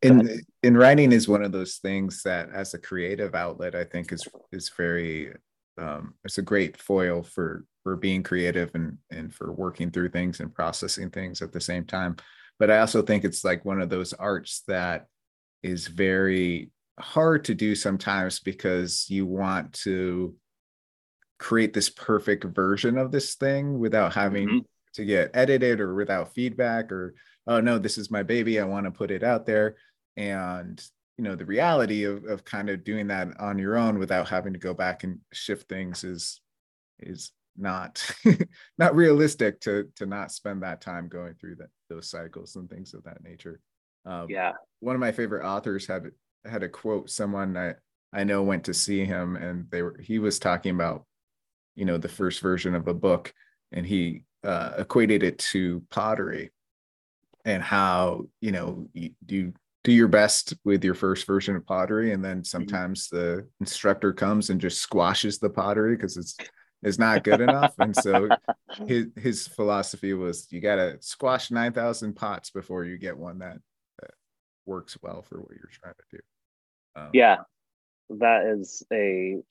[0.01, 4.13] in in writing is one of those things that as a creative outlet, I think
[4.13, 5.33] is is very
[5.77, 10.39] um, it's a great foil for for being creative and and for working through things
[10.39, 12.15] and processing things at the same time.
[12.59, 15.07] But I also think it's like one of those arts that
[15.63, 20.35] is very hard to do sometimes because you want to
[21.39, 24.57] create this perfect version of this thing without having mm-hmm.
[24.93, 27.15] to get edited or without feedback or
[27.47, 29.75] oh no this is my baby i want to put it out there.
[30.17, 30.83] And
[31.19, 34.53] you know the reality of, of kind of doing that on your own without having
[34.53, 36.39] to go back and shift things is
[36.99, 38.09] is not
[38.77, 42.93] not realistic to to not spend that time going through that those cycles and things
[42.93, 43.59] of that nature.
[44.05, 44.53] Um, yeah.
[44.79, 46.03] one of my favorite authors had
[46.45, 47.73] had a quote someone i
[48.13, 51.05] i know went to see him and they were he was talking about
[51.79, 53.33] you know the first version of a book
[53.71, 56.51] and he uh, equated it to pottery
[57.45, 59.53] and how you know you do
[59.85, 62.43] do your best with your first version of pottery and then mm-hmm.
[62.43, 66.35] sometimes the instructor comes and just squashes the pottery because it's
[66.83, 67.73] is not good enough.
[67.79, 68.29] And so
[68.87, 73.57] his his philosophy was you got to squash 9,000 pots before you get one that,
[74.01, 74.11] that,
[74.65, 77.01] works well for what you're trying to do.
[77.01, 77.37] Um, yeah,
[78.09, 79.41] that is a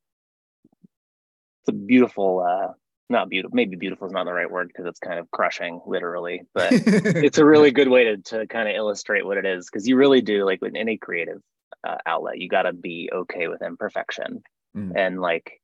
[1.69, 2.73] it's a beautiful uh
[3.11, 6.43] not beautiful maybe beautiful is not the right word because it's kind of crushing literally
[6.55, 9.89] but it's a really good way to, to kind of illustrate what it is because
[9.89, 11.41] you really do like with any creative
[11.87, 14.43] uh, outlet you got to be okay with imperfection
[14.77, 14.93] mm.
[14.97, 15.61] and like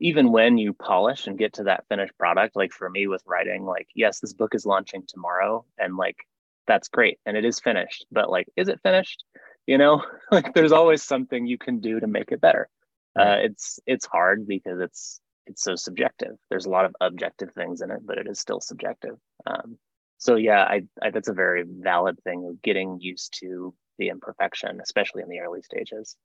[0.00, 3.64] even when you polish and get to that finished product, like for me with writing,
[3.64, 6.16] like, yes, this book is launching tomorrow and like
[6.68, 9.24] that's great and it is finished, but like, is it finished?
[9.66, 12.68] You know, like there's always something you can do to make it better.
[13.18, 16.36] Uh, it's it's hard because it's it's so subjective.
[16.50, 19.16] There's a lot of objective things in it, but it is still subjective.
[19.46, 19.78] Um,
[20.18, 24.80] so yeah, I, I that's a very valid thing of getting used to the imperfection,
[24.82, 26.16] especially in the early stages.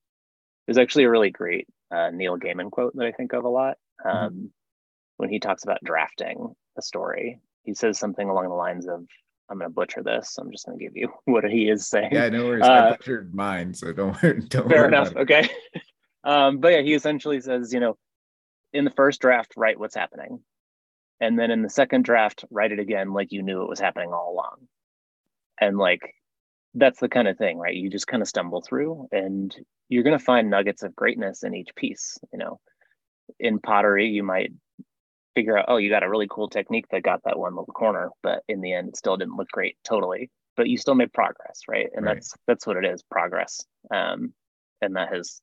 [0.65, 3.77] There's actually a really great uh, Neil Gaiman quote that I think of a lot
[4.05, 4.17] mm-hmm.
[4.17, 4.45] um, mm-hmm.
[5.17, 7.39] when he talks about drafting a story.
[7.63, 9.05] He says something along the lines of,
[9.49, 10.37] "I'm going to butcher this.
[10.39, 12.63] I'm just going to give you what he is saying." Yeah, no worries.
[12.63, 14.17] Uh, I butchered mine, so don't
[14.49, 14.69] don't.
[14.69, 15.15] Fair enough.
[15.15, 15.47] Okay.
[16.23, 17.97] um, but yeah, he essentially says, you know,
[18.73, 20.39] in the first draft, write what's happening,
[21.19, 24.11] and then in the second draft, write it again like you knew it was happening
[24.11, 24.67] all along,
[25.59, 26.13] and like
[26.75, 27.75] that's the kind of thing, right?
[27.75, 29.55] You just kind of stumble through and
[29.89, 32.17] you're going to find nuggets of greatness in each piece.
[32.31, 32.59] You know,
[33.39, 34.51] in pottery, you might
[35.35, 38.09] figure out, oh, you got a really cool technique that got that one little corner,
[38.21, 40.29] but in the end, it still didn't look great totally.
[40.55, 41.87] But you still made progress, right?
[41.95, 42.15] And right.
[42.15, 43.65] that's that's what it is, progress.
[43.91, 44.33] Um,
[44.81, 45.41] and that has,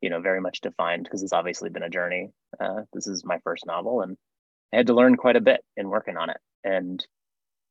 [0.00, 2.30] you know, very much defined because it's obviously been a journey.
[2.58, 4.16] Uh, this is my first novel, and
[4.72, 6.38] I had to learn quite a bit in working on it.
[6.64, 7.04] And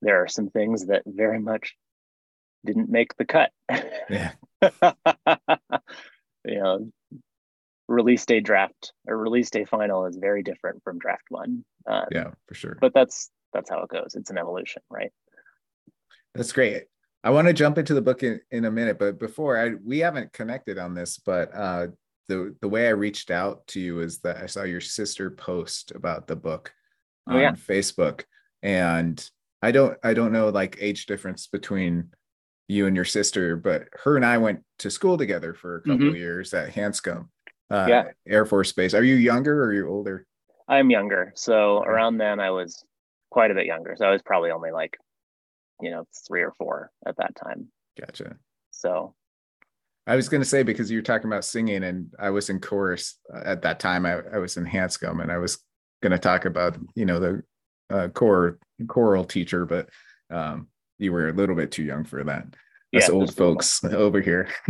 [0.01, 1.75] there are some things that very much
[2.65, 3.51] didn't make the cut.
[4.09, 4.31] Yeah.
[6.45, 6.91] you know,
[7.87, 11.63] release day draft or release day final is very different from draft one.
[11.87, 12.77] Um, yeah, for sure.
[12.79, 14.15] But that's that's how it goes.
[14.15, 15.11] It's an evolution, right?
[16.35, 16.85] That's great.
[17.23, 19.99] I want to jump into the book in, in a minute, but before I we
[19.99, 21.87] haven't connected on this, but uh
[22.29, 25.91] the the way I reached out to you is that I saw your sister post
[25.91, 26.71] about the book
[27.27, 27.51] oh, on yeah.
[27.51, 28.23] Facebook.
[28.63, 29.21] And
[29.61, 32.11] I don't I don't know like age difference between
[32.69, 35.97] you and your sister, but her and I went to school together for a couple
[35.97, 36.07] mm-hmm.
[36.09, 37.27] of years at Hanscom
[37.71, 38.03] uh, yeah.
[38.27, 38.93] Air Force Base.
[38.93, 40.25] Are you younger or are you older?
[40.67, 41.33] I'm younger.
[41.35, 42.83] So around then I was
[43.31, 43.95] quite a bit younger.
[43.97, 44.97] So I was probably only like,
[45.81, 47.69] you know, three or four at that time.
[47.99, 48.37] Gotcha.
[48.69, 49.15] So
[50.09, 52.59] I was going to say, because you were talking about singing and I was in
[52.59, 55.59] chorus uh, at that time, I, I was in Hanscom and I was
[56.01, 57.43] going to talk about, you know, the
[57.91, 59.87] uh, core choral teacher, but
[60.31, 60.67] um,
[60.97, 62.45] you were a little bit too young for that.
[62.95, 64.49] Us yeah, old folks over here.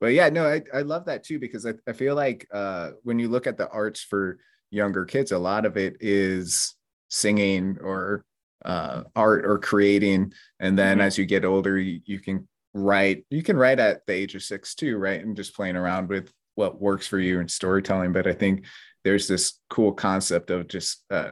[0.00, 3.20] but yeah, no, I, I love that too because I, I feel like uh, when
[3.20, 4.38] you look at the arts for
[4.72, 6.74] younger kids, a lot of it is
[7.08, 8.24] singing or
[8.64, 10.32] uh, art or creating.
[10.58, 11.06] And then mm-hmm.
[11.06, 13.24] as you get older, you, you can write.
[13.30, 15.20] You can write at the age of six too, right?
[15.20, 18.12] And just playing around with what works for you in storytelling.
[18.12, 18.66] But I think
[19.04, 21.30] there's this cool concept of just uh,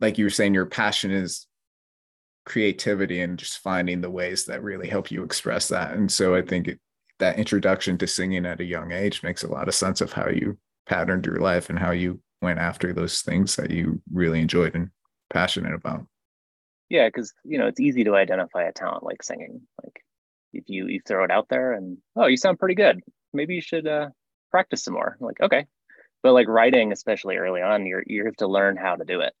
[0.00, 1.46] like you were saying, your passion is
[2.46, 5.94] creativity and just finding the ways that really help you express that.
[5.94, 6.80] And so I think it,
[7.18, 10.28] that introduction to singing at a young age makes a lot of sense of how
[10.28, 10.56] you
[10.86, 14.90] patterned your life and how you went after those things that you really enjoyed and
[15.30, 16.06] passionate about.
[16.88, 19.60] Yeah, because you know it's easy to identify a talent like singing.
[19.82, 20.00] Like
[20.52, 23.00] if you you throw it out there and oh you sound pretty good,
[23.32, 24.08] maybe you should uh,
[24.50, 25.16] practice some more.
[25.20, 25.66] Like okay,
[26.22, 29.32] but like writing, especially early on, you're you have to learn how to do it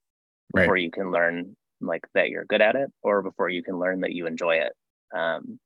[0.54, 4.00] before you can learn like that you're good at it or before you can learn
[4.00, 4.72] that you enjoy it.
[5.14, 5.58] Um,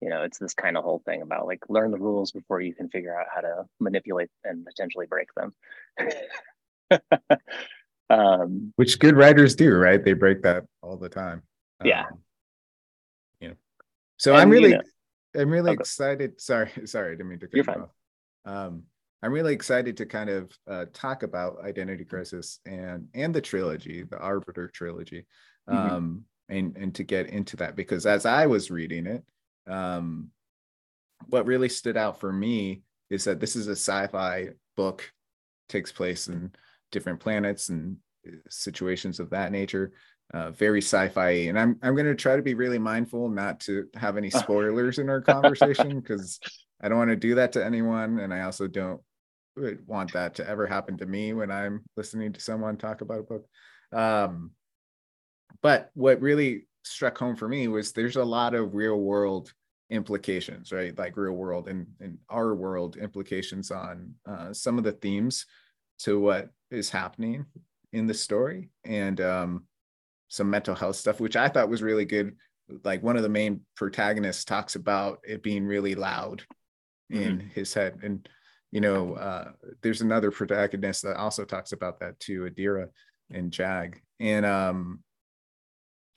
[0.00, 2.74] you know it's this kind of whole thing about like learn the rules before you
[2.74, 5.54] can figure out how to manipulate and potentially break them.
[8.10, 10.02] Um, which good writers do right?
[10.02, 11.42] They break that all the time.
[11.82, 12.00] Yeah.
[12.02, 12.20] Um, you know
[14.16, 15.80] so and, i'm really you know, i'm really okay.
[15.80, 17.84] excited sorry sorry i didn't mean to cut you're fine.
[18.44, 18.82] um
[19.24, 24.02] I'm really excited to kind of uh, talk about Identity Crisis and and the trilogy,
[24.02, 25.24] the Arbiter trilogy,
[25.66, 25.94] mm-hmm.
[25.94, 29.24] um, and and to get into that because as I was reading it,
[29.66, 30.28] um,
[31.28, 35.10] what really stood out for me is that this is a sci-fi book,
[35.70, 36.52] takes place in
[36.92, 37.96] different planets and
[38.28, 39.92] uh, situations of that nature.
[40.34, 43.86] Uh, very sci-fi, and I'm I'm going to try to be really mindful not to
[43.94, 46.40] have any spoilers in our conversation because
[46.82, 49.00] I don't want to do that to anyone, and I also don't
[49.86, 53.22] want that to ever happen to me when I'm listening to someone talk about a
[53.22, 53.46] book.
[53.92, 54.50] Um,
[55.62, 59.52] but what really struck home for me was there's a lot of real world
[59.90, 60.98] implications, right?
[60.98, 65.46] Like real world and, and our world implications on uh, some of the themes
[66.00, 67.46] to what is happening
[67.92, 69.64] in the story and um,
[70.34, 72.36] some mental health stuff, which I thought was really good.
[72.82, 76.42] Like one of the main protagonists talks about it being really loud
[77.12, 77.22] mm-hmm.
[77.22, 77.98] in his head.
[78.02, 78.28] And,
[78.72, 82.88] you know, uh, there's another protagonist that also talks about that too, Adira
[83.30, 84.00] and Jag.
[84.18, 85.00] And um,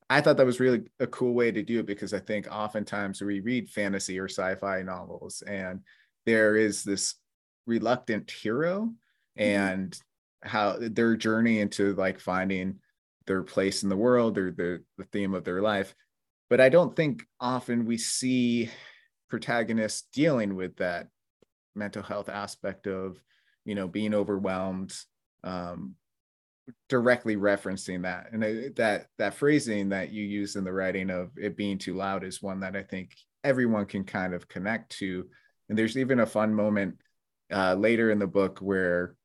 [0.09, 3.21] I thought that was really a cool way to do it because I think oftentimes
[3.21, 5.81] we read fantasy or sci-fi novels and
[6.25, 7.15] there is this
[7.67, 8.93] reluctant hero
[9.37, 9.43] mm-hmm.
[9.43, 9.99] and
[10.43, 12.79] how their journey into like finding
[13.27, 15.93] their place in the world or the, the theme of their life.
[16.49, 18.69] But I don't think often we see
[19.29, 21.07] protagonists dealing with that
[21.75, 23.21] mental health aspect of,
[23.65, 24.95] you know, being overwhelmed,
[25.43, 25.95] um,
[26.89, 28.43] directly referencing that and
[28.75, 32.41] that that phrasing that you use in the writing of it being too loud is
[32.41, 35.25] one that i think everyone can kind of connect to
[35.69, 36.95] and there's even a fun moment
[37.53, 39.15] uh, later in the book where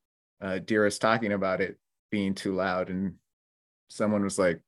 [0.40, 1.78] uh, is talking about it
[2.10, 3.14] being too loud and
[3.92, 4.60] someone was like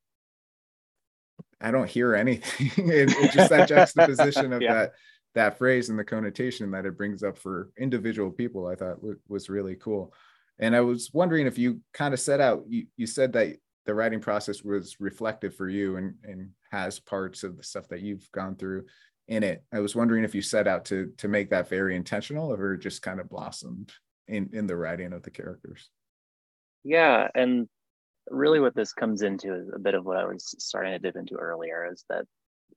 [1.60, 4.74] i don't hear anything it, it just that juxtaposition of yeah.
[4.74, 4.92] that
[5.34, 9.18] that phrase and the connotation that it brings up for individual people i thought w-
[9.28, 10.14] was really cool
[10.58, 13.56] and I was wondering if you kind of set out, you, you said that
[13.86, 18.00] the writing process was reflective for you and, and has parts of the stuff that
[18.00, 18.86] you've gone through
[19.28, 19.64] in it.
[19.72, 23.02] I was wondering if you set out to to make that very intentional or just
[23.02, 23.92] kind of blossomed
[24.28, 25.90] in, in the writing of the characters.
[26.84, 27.28] Yeah.
[27.34, 27.68] And
[28.30, 31.16] really what this comes into is a bit of what I was starting to dip
[31.16, 32.24] into earlier is that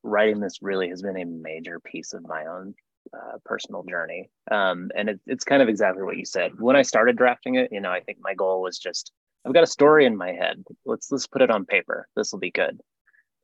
[0.03, 2.73] writing this really has been a major piece of my own
[3.13, 4.29] uh, personal journey.
[4.51, 6.59] Um, and it, it's kind of exactly what you said.
[6.59, 9.11] When I started drafting it, you know, I think my goal was just
[9.45, 10.63] I've got a story in my head.
[10.85, 12.07] Let's let's put it on paper.
[12.15, 12.81] This will be good.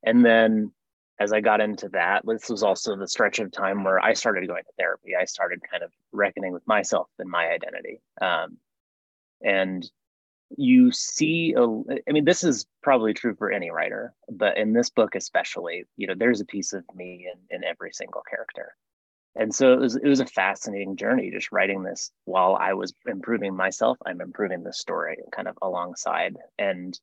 [0.04, 0.72] And then
[1.20, 4.48] as I got into that, this was also the stretch of time where I started
[4.48, 5.16] going to therapy.
[5.16, 8.02] I started kind of reckoning with myself and my identity.
[8.22, 8.58] Um,
[9.42, 9.90] and
[10.58, 14.90] you see, a, I mean, this is probably true for any writer, but in this
[14.90, 18.76] book especially, you know, there's a piece of me in, in every single character.
[19.36, 22.94] And so it was it was a fascinating journey just writing this while i was
[23.08, 23.98] improving myself.
[24.06, 26.38] I'm improving the story kind of alongside.
[26.60, 27.00] And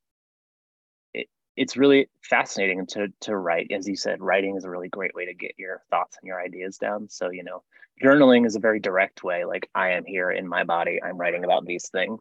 [1.13, 5.15] it, it's really fascinating to to write as you said writing is a really great
[5.15, 7.09] way to get your thoughts and your ideas down.
[7.09, 7.65] So you know
[8.01, 11.45] journaling is a very direct way like i am here in my body i'm writing
[11.45, 12.21] about these things.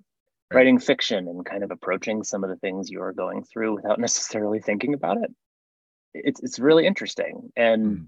[0.51, 4.59] Writing fiction and kind of approaching some of the things you're going through without necessarily
[4.59, 5.31] thinking about it
[6.13, 8.05] it's it's really interesting and mm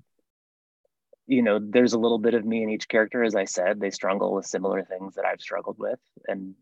[1.32, 3.24] you know, there's a little bit of me in each character.
[3.24, 6.00] As I said, they struggle with similar things that I've struggled with.
[6.28, 6.56] And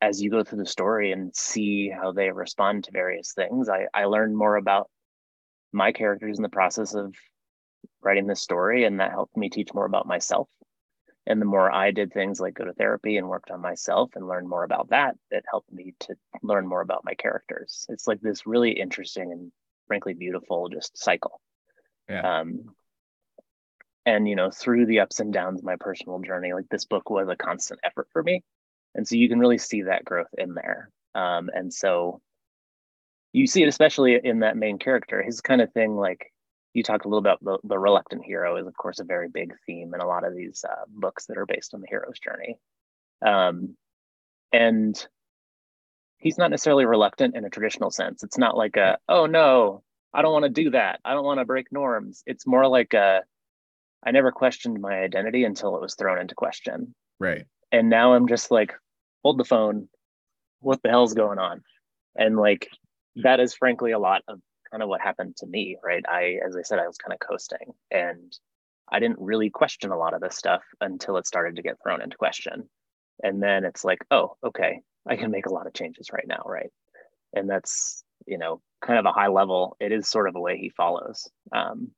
[0.00, 3.86] as you go through the story and see how they respond to various things, I,
[3.92, 4.88] I learned more about
[5.72, 7.12] my characters in the process of
[8.02, 8.84] writing this story.
[8.84, 10.48] And that helped me teach more about myself.
[11.26, 14.28] And the more I did things like go to therapy and worked on myself and
[14.28, 17.86] learn more about that, it helped me to learn more about my characters.
[17.88, 19.50] It's like this really interesting and
[19.86, 21.40] frankly beautiful just cycle.
[22.08, 22.40] Yeah.
[22.40, 22.74] Um,
[24.06, 27.10] and you know through the ups and downs of my personal journey like this book
[27.10, 28.42] was a constant effort for me
[28.94, 32.20] and so you can really see that growth in there um, and so
[33.32, 36.32] you see it especially in that main character his kind of thing like
[36.74, 39.54] you talked a little about the, the reluctant hero is of course a very big
[39.66, 42.58] theme in a lot of these uh, books that are based on the hero's journey
[43.24, 43.76] um,
[44.52, 45.06] and
[46.18, 49.82] he's not necessarily reluctant in a traditional sense it's not like a oh no
[50.12, 52.92] i don't want to do that i don't want to break norms it's more like
[52.94, 53.22] a
[54.04, 56.94] I never questioned my identity until it was thrown into question.
[57.18, 57.44] Right.
[57.72, 58.74] And now I'm just like,
[59.22, 59.88] hold the phone.
[60.60, 61.62] What the hell's going on?
[62.14, 62.68] And like,
[63.16, 64.40] that is frankly a lot of
[64.74, 66.02] kind of what happened to me, right?
[66.08, 68.36] I, as I said, I was kind of coasting and
[68.90, 72.02] I didn't really question a lot of this stuff until it started to get thrown
[72.02, 72.68] into question.
[73.22, 76.42] And then it's like, oh, okay, I can make a lot of changes right now,
[76.44, 76.70] right?
[77.32, 79.76] And that's, you know, kind of a high level.
[79.78, 81.30] It is sort of a way he follows.
[81.52, 81.92] Um,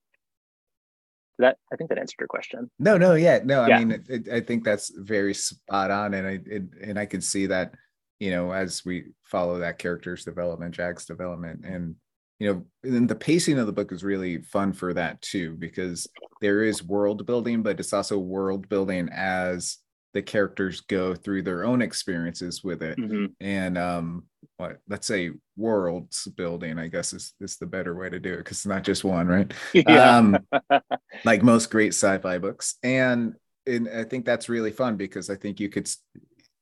[1.39, 2.71] that I think that answered your question.
[2.79, 3.63] No, no, yeah, no.
[3.63, 3.79] I yeah.
[3.79, 7.21] mean, it, it, I think that's very spot on, and I it, and I can
[7.23, 7.75] see that,
[8.21, 11.97] you know, as we follow that character's development, Jag's development, and
[12.39, 16.07] you know, and the pacing of the book is really fun for that too, because
[16.41, 19.79] there is world building, but it's also world building as
[20.17, 23.27] the characters go through their own experiences with it mm-hmm.
[23.43, 24.25] and um
[24.57, 28.39] what let's say worlds building i guess is is the better way to do it
[28.39, 30.17] because it's not just one right yeah.
[30.17, 30.39] um
[31.27, 33.35] like most great sci-fi books and
[33.67, 35.87] and i think that's really fun because i think you could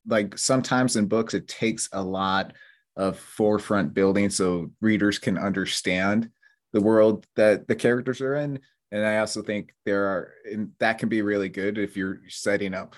[0.08, 2.54] like sometimes in books it takes a lot
[2.96, 6.30] of forefront building so readers can understand
[6.72, 8.58] the world that the characters are in
[8.92, 12.74] and i also think there are and that can be really good if you're setting
[12.74, 12.94] up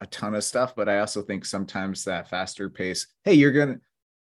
[0.00, 3.80] a ton of stuff, but I also think sometimes that faster pace, hey, you're gonna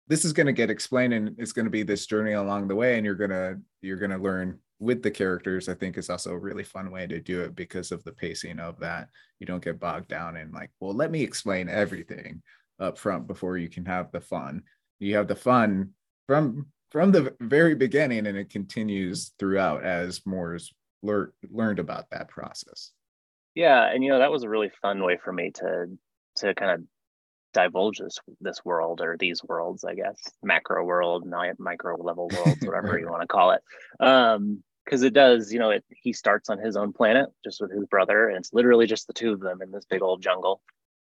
[0.08, 3.04] this is gonna get explained and it's gonna be this journey along the way, and
[3.04, 6.90] you're gonna you're gonna learn with the characters, I think is also a really fun
[6.90, 9.08] way to do it because of the pacing of that.
[9.38, 12.42] You don't get bogged down in like, well, let me explain everything
[12.78, 14.62] up front before you can have the fun.
[14.98, 15.90] You have the fun
[16.26, 20.72] from from the very beginning and it continues throughout as moore's
[21.02, 22.92] lear- learned about that process.
[23.54, 25.86] Yeah, and you know that was a really fun way for me to
[26.36, 26.80] to kind of
[27.54, 31.26] divulge this this world or these worlds, I guess, macro world,
[31.58, 33.62] micro level worlds, whatever you want to call it.
[33.98, 37.72] Um, because it does, you know, it he starts on his own planet just with
[37.72, 40.60] his brother, and it's literally just the two of them in this big old jungle.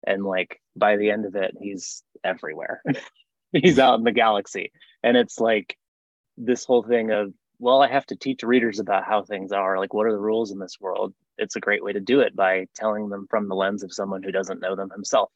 [0.05, 2.81] And like by the end of it, he's everywhere.
[3.51, 4.71] he's out in the galaxy.
[5.03, 5.77] And it's like
[6.37, 9.79] this whole thing of well, I have to teach readers about how things are.
[9.79, 11.13] Like, what are the rules in this world?
[11.37, 14.23] It's a great way to do it by telling them from the lens of someone
[14.23, 15.31] who doesn't know them himself.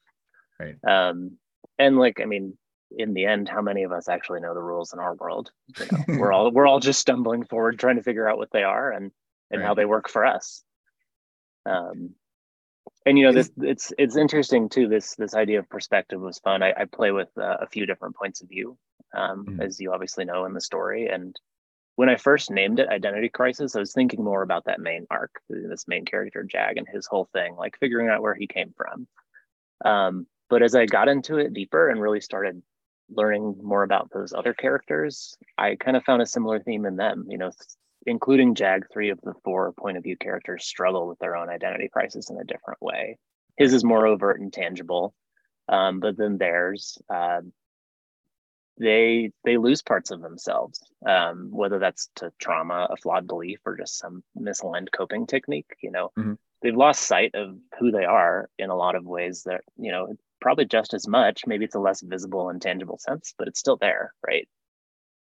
[0.59, 0.75] Right.
[0.87, 1.37] Um,
[1.79, 2.57] and like, I mean,
[2.95, 5.51] in the end, how many of us actually know the rules in our world?
[5.79, 8.63] You know, we're all we're all just stumbling forward, trying to figure out what they
[8.63, 9.11] are and
[9.49, 9.67] and right.
[9.67, 10.63] how they work for us.
[11.65, 12.11] Um,
[13.05, 14.87] and you know, this it's it's interesting too.
[14.87, 16.63] This this idea of perspective was fun.
[16.63, 18.77] I, I play with uh, a few different points of view,
[19.15, 19.63] um, mm.
[19.63, 21.35] as you obviously know in the story, and
[21.95, 25.41] when I first named it Identity Crisis, I was thinking more about that main arc,
[25.49, 29.07] this main character, Jag, and his whole thing, like figuring out where he came from.
[29.83, 32.61] Um, but as I got into it deeper and really started
[33.09, 37.25] learning more about those other characters, I kind of found a similar theme in them.
[37.27, 37.51] You know,
[38.05, 41.89] including Jag, three of the four point of view characters struggle with their own identity
[41.89, 43.17] crisis in a different way.
[43.57, 45.13] His is more overt and tangible,
[45.67, 47.41] um, but then theirs, uh,
[48.79, 53.77] they they lose parts of themselves um, whether that's to trauma a flawed belief or
[53.77, 56.33] just some misaligned coping technique you know mm-hmm.
[56.61, 60.07] they've lost sight of who they are in a lot of ways that you know
[60.39, 63.77] probably just as much maybe it's a less visible and tangible sense but it's still
[63.77, 64.47] there right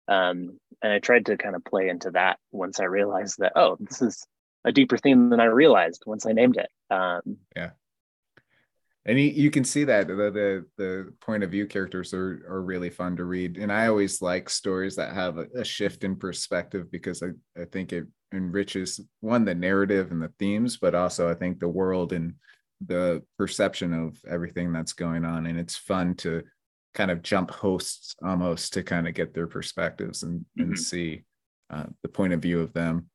[0.09, 3.77] um, and i tried to kind of play into that once i realized that oh
[3.81, 4.27] this is
[4.65, 6.69] a deeper theme than i realized once i named it.
[6.95, 7.71] Um, yeah.
[9.05, 12.61] And you, you can see that the, the, the point of view characters are are
[12.61, 13.57] really fun to read.
[13.57, 17.29] And i always like stories that have a, a, shift in perspective because I,
[17.61, 21.69] I think it enriches one the narrative and the themes but also i think the
[21.69, 22.35] world and
[22.87, 25.47] the perception of everything that's going on.
[25.47, 26.43] And it's fun to
[26.95, 30.63] kind of jump hosts almost to kind of get their perspectives and, mm-hmm.
[30.63, 31.23] and see
[31.71, 33.09] uh, the point of view of them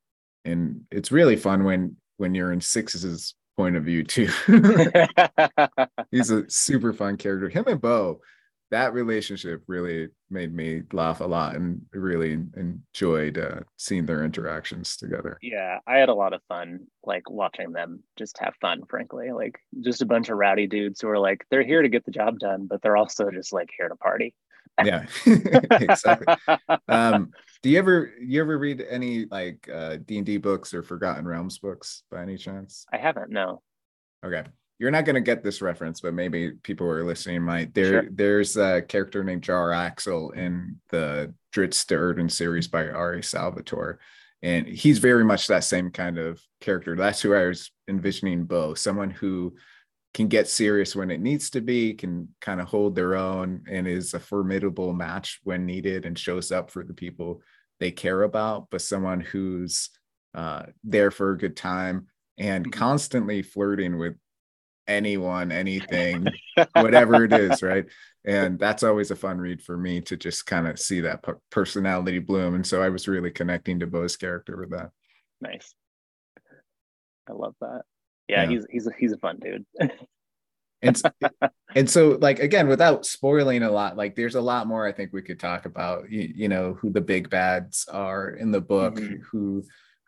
[0.45, 4.29] and it's really fun when when you're in Six's point of view too.
[6.11, 7.49] He's a super fun character.
[7.49, 8.21] Him and Bo,
[8.73, 14.97] that relationship really made me laugh a lot and really enjoyed uh, seeing their interactions
[14.97, 15.37] together.
[15.43, 19.31] Yeah, I had a lot of fun like watching them just have fun, frankly.
[19.31, 22.09] Like just a bunch of rowdy dudes who are like they're here to get the
[22.09, 24.33] job done, but they're also just like here to party.
[24.83, 25.05] yeah,
[25.69, 26.33] exactly.
[26.87, 27.29] Um,
[27.61, 32.01] do you ever you ever read any like uh d&d books or forgotten realms books
[32.09, 33.61] by any chance i haven't no
[34.25, 34.43] okay
[34.79, 38.03] you're not going to get this reference but maybe people who are listening might there
[38.03, 38.09] sure.
[38.11, 43.23] there's a character named Jarlaxle in the drizzt do'urden series by R.A.
[43.23, 43.99] Salvatore
[44.41, 48.73] and he's very much that same kind of character that's who i was envisioning bo
[48.73, 49.53] someone who
[50.13, 53.87] can get serious when it needs to be, can kind of hold their own, and
[53.87, 57.41] is a formidable match when needed and shows up for the people
[57.79, 59.89] they care about, but someone who's
[60.35, 62.07] uh, there for a good time
[62.37, 62.79] and mm-hmm.
[62.79, 64.15] constantly flirting with
[64.87, 66.27] anyone, anything,
[66.73, 67.85] whatever it is, right?
[68.25, 72.19] And that's always a fun read for me to just kind of see that personality
[72.19, 72.55] bloom.
[72.55, 74.91] And so I was really connecting to Bo's character with that.
[75.41, 75.73] Nice.
[77.29, 77.83] I love that
[78.27, 78.49] yeah, yeah.
[78.49, 79.65] he's he's a, he's a fun dude.
[80.81, 81.01] and
[81.75, 85.11] and so like again without spoiling a lot like there's a lot more i think
[85.13, 88.95] we could talk about you, you know who the big bads are in the book
[88.95, 89.21] mm-hmm.
[89.31, 89.63] who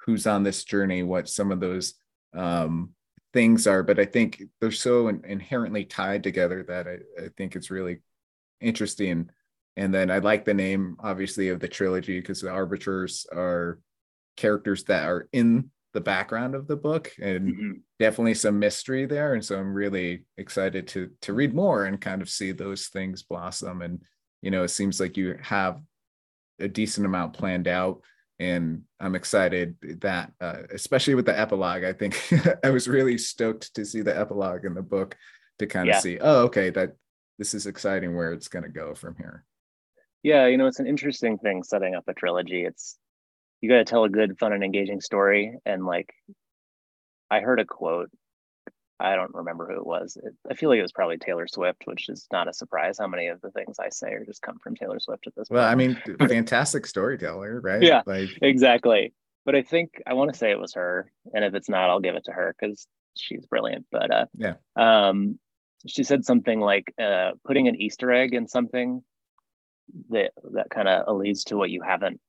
[0.05, 1.95] who's on this journey what some of those
[2.35, 2.89] um,
[3.35, 7.57] things are, but I think they're so in- inherently tied together that I, I think
[7.57, 7.99] it's really
[8.61, 9.29] interesting.
[9.75, 13.79] And then I like the name, obviously, of the trilogy because the arbiters are
[14.37, 17.71] characters that are in the background of the book and mm-hmm.
[17.99, 22.21] definitely some mystery there and so i'm really excited to to read more and kind
[22.21, 24.01] of see those things blossom and
[24.41, 25.79] you know it seems like you have
[26.59, 28.01] a decent amount planned out
[28.39, 32.21] and i'm excited that uh, especially with the epilogue i think
[32.63, 35.15] i was really stoked to see the epilogue in the book
[35.59, 35.95] to kind yeah.
[35.95, 36.95] of see oh okay that
[37.37, 39.43] this is exciting where it's going to go from here
[40.23, 42.97] yeah you know it's an interesting thing setting up a trilogy it's
[43.65, 45.57] you got to tell a good, fun, and engaging story.
[45.65, 46.13] And like,
[47.31, 48.11] I heard a quote.
[48.99, 50.17] I don't remember who it was.
[50.21, 52.97] It, I feel like it was probably Taylor Swift, which is not a surprise.
[52.97, 55.49] How many of the things I say are just come from Taylor Swift at this
[55.49, 56.05] well, point?
[56.07, 57.81] Well, I mean, fantastic storyteller, right?
[57.81, 59.13] Yeah, like exactly.
[59.45, 61.99] But I think I want to say it was her, and if it's not, I'll
[61.99, 63.85] give it to her because she's brilliant.
[63.91, 65.39] But uh, yeah, um,
[65.85, 69.03] she said something like uh, putting an Easter egg in something
[70.09, 72.19] that that kind of alludes to what you haven't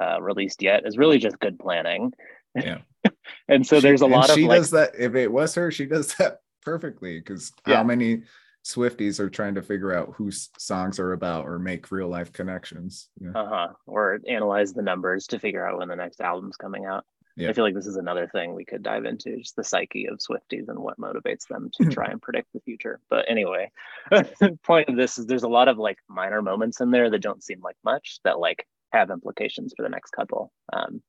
[0.00, 2.12] uh, released yet is really just good planning.
[2.54, 2.78] Yeah.
[3.48, 5.70] and so she, there's a lot of she like, does that if it was her,
[5.70, 7.76] she does that perfectly because yeah.
[7.76, 8.22] how many
[8.64, 13.08] Swifties are trying to figure out whose songs are about or make real life connections.
[13.18, 13.30] Yeah.
[13.34, 13.68] Uh-huh.
[13.86, 17.06] Or analyze the numbers to figure out when the next album's coming out.
[17.36, 17.48] Yeah.
[17.48, 20.18] I feel like this is another thing we could dive into, just the psyche of
[20.18, 23.00] Swifties and what motivates them to try and predict the future.
[23.08, 23.70] But anyway,
[24.10, 27.22] the point of this is there's a lot of like minor moments in there that
[27.22, 30.52] don't seem like much that like have implications for the next couple.
[30.72, 31.00] Um,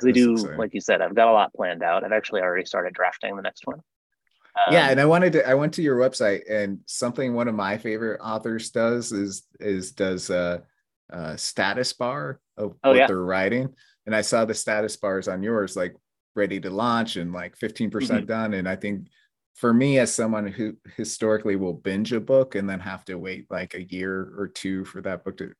[0.00, 2.04] because I do, like you said, I've got a lot planned out.
[2.04, 3.80] I've actually already started drafting the next one.
[4.56, 5.48] Um, yeah, and I wanted to.
[5.48, 9.92] I went to your website, and something one of my favorite authors does is is
[9.92, 10.62] does a,
[11.10, 13.06] a status bar of oh, what yeah.
[13.06, 13.68] they're writing,
[14.06, 15.94] and I saw the status bars on yours, like
[16.34, 18.32] ready to launch and like fifteen percent mm-hmm.
[18.32, 18.54] done.
[18.54, 19.08] And I think
[19.54, 23.46] for me, as someone who historically will binge a book and then have to wait
[23.50, 25.52] like a year or two for that book to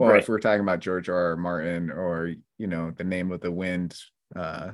[0.00, 0.22] well, right.
[0.22, 1.30] if we're talking about George R.
[1.30, 1.36] R.
[1.36, 3.96] Martin or you know the Name of the Wind
[4.34, 4.72] uh,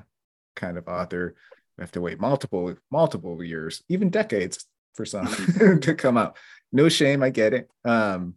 [0.54, 1.34] kind of author,
[1.76, 4.64] we have to wait multiple multiple years, even decades
[4.94, 5.78] for some mm-hmm.
[5.80, 6.36] to come out.
[6.72, 7.68] No shame, I get it.
[7.84, 8.34] Um,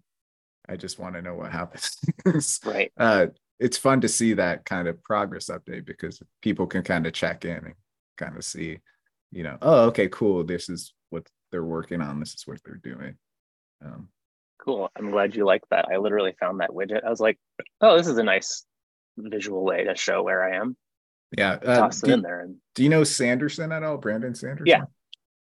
[0.67, 1.97] I just want to know what happens.
[2.65, 2.91] right.
[2.97, 3.27] Uh,
[3.59, 7.45] it's fun to see that kind of progress update because people can kind of check
[7.45, 7.73] in and
[8.17, 8.79] kind of see,
[9.31, 10.43] you know, oh, okay, cool.
[10.43, 12.19] This is what they're working on.
[12.19, 13.15] This is what they're doing.
[13.83, 14.09] Um,
[14.59, 14.89] Cool.
[14.95, 15.85] I'm glad you like that.
[15.91, 17.05] I literally found that widget.
[17.05, 17.37] I was like,
[17.81, 18.65] oh, this is a nice
[19.17, 20.75] visual way to show where I am.
[21.37, 21.53] Yeah.
[21.53, 22.41] Uh, Toss it in there.
[22.41, 22.57] And...
[22.75, 23.97] Do you know Sanderson at all?
[23.97, 24.67] Brandon Sanderson?
[24.67, 24.83] Yeah.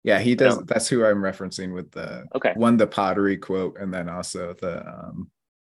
[0.05, 0.59] Yeah, he does.
[0.65, 4.87] That's who I'm referencing with the okay one the pottery quote, and then also the
[4.87, 5.31] um,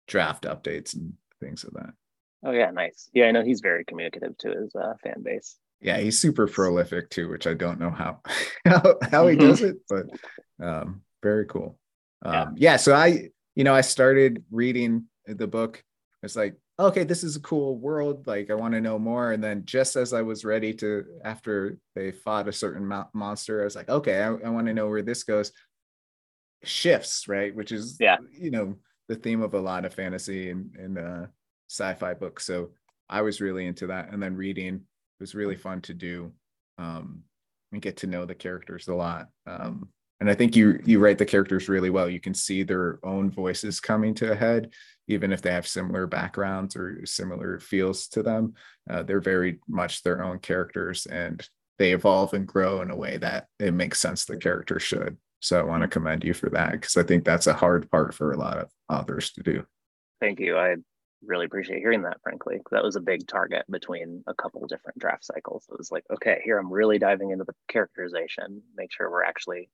[0.09, 1.91] draft updates and things of that.
[2.43, 3.09] Oh yeah, nice.
[3.13, 5.57] Yeah, I know he's very communicative to his uh, fan base.
[5.81, 8.21] Yeah, he's super prolific too, which I don't know how
[8.67, 10.07] how, how he does it, but
[10.61, 11.79] um, very cool.
[12.25, 12.73] Um, yeah.
[12.73, 15.83] yeah, so I you know, I started reading the book.
[16.23, 18.27] It's like, okay, this is a cool world.
[18.27, 19.33] Like, I want to know more.
[19.33, 23.61] And then just as I was ready to, after they fought a certain mo- monster,
[23.61, 25.53] I was like, okay, I, I want to know where this goes.
[26.65, 27.55] Shifts, right?
[27.55, 28.77] Which is, yeah, you know,
[29.09, 31.27] the theme of a lot of fantasy and, and uh,
[31.69, 32.47] sci-fi books.
[32.47, 32.71] So
[33.09, 34.11] I was really into that.
[34.11, 34.81] And then reading
[35.21, 36.33] was really fun to do
[36.79, 37.23] um,
[37.71, 39.29] and get to know the characters a lot.
[39.47, 39.91] Um,
[40.21, 42.09] and i think you you write the characters really well.
[42.09, 44.73] You can see their own voices coming to a head
[45.07, 48.55] even if they have similar backgrounds or similar feels to them.
[48.89, 51.47] Uh, they're very much their own characters and
[51.79, 55.17] they evolve and grow in a way that it makes sense the character should.
[55.41, 58.15] So i want to commend you for that because i think that's a hard part
[58.15, 59.65] for a lot of authors to do.
[60.21, 60.57] Thank you.
[60.57, 60.77] I
[61.27, 62.61] really appreciate hearing that frankly.
[62.71, 65.67] That was a big target between a couple different draft cycles.
[65.71, 69.69] It was like okay here i'm really diving into the characterization make sure we're actually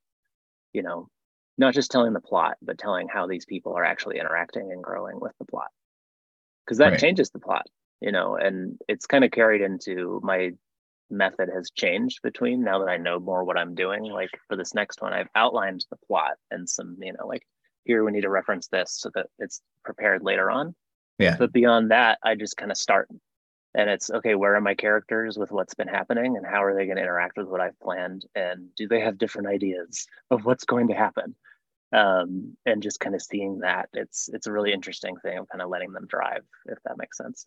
[0.72, 1.08] you know,
[1.58, 5.20] not just telling the plot, but telling how these people are actually interacting and growing
[5.20, 5.68] with the plot.
[6.64, 7.00] Because that right.
[7.00, 7.66] changes the plot,
[8.00, 10.52] you know, and it's kind of carried into my
[11.10, 14.04] method has changed between now that I know more what I'm doing.
[14.04, 17.42] Like for this next one, I've outlined the plot and some, you know, like
[17.84, 20.74] here we need to reference this so that it's prepared later on.
[21.18, 21.36] Yeah.
[21.36, 23.08] But beyond that, I just kind of start
[23.74, 26.86] and it's okay where are my characters with what's been happening and how are they
[26.86, 30.64] going to interact with what i've planned and do they have different ideas of what's
[30.64, 31.34] going to happen?
[31.92, 35.60] Um, and just kind of seeing that it's it's a really interesting thing of kind
[35.60, 37.46] of letting them drive if that makes sense.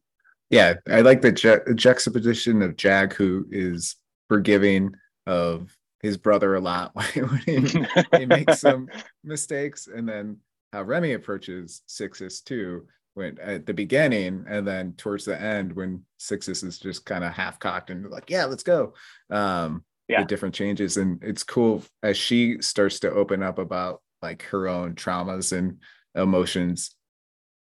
[0.49, 3.95] Yeah i like the ju- juxtaposition of jag who is
[4.27, 4.91] forgiving
[5.25, 7.85] of his brother a lot when he,
[8.17, 8.89] he makes some
[9.23, 10.37] mistakes and then
[10.73, 16.03] how remy approaches sixes too when at the beginning and then towards the end when
[16.17, 18.93] sixes is just kind of half cocked and like yeah let's go
[19.29, 20.21] um yeah.
[20.21, 20.97] the different changes.
[20.97, 25.79] And it's cool as she starts to open up about like her own traumas and
[26.15, 26.95] emotions.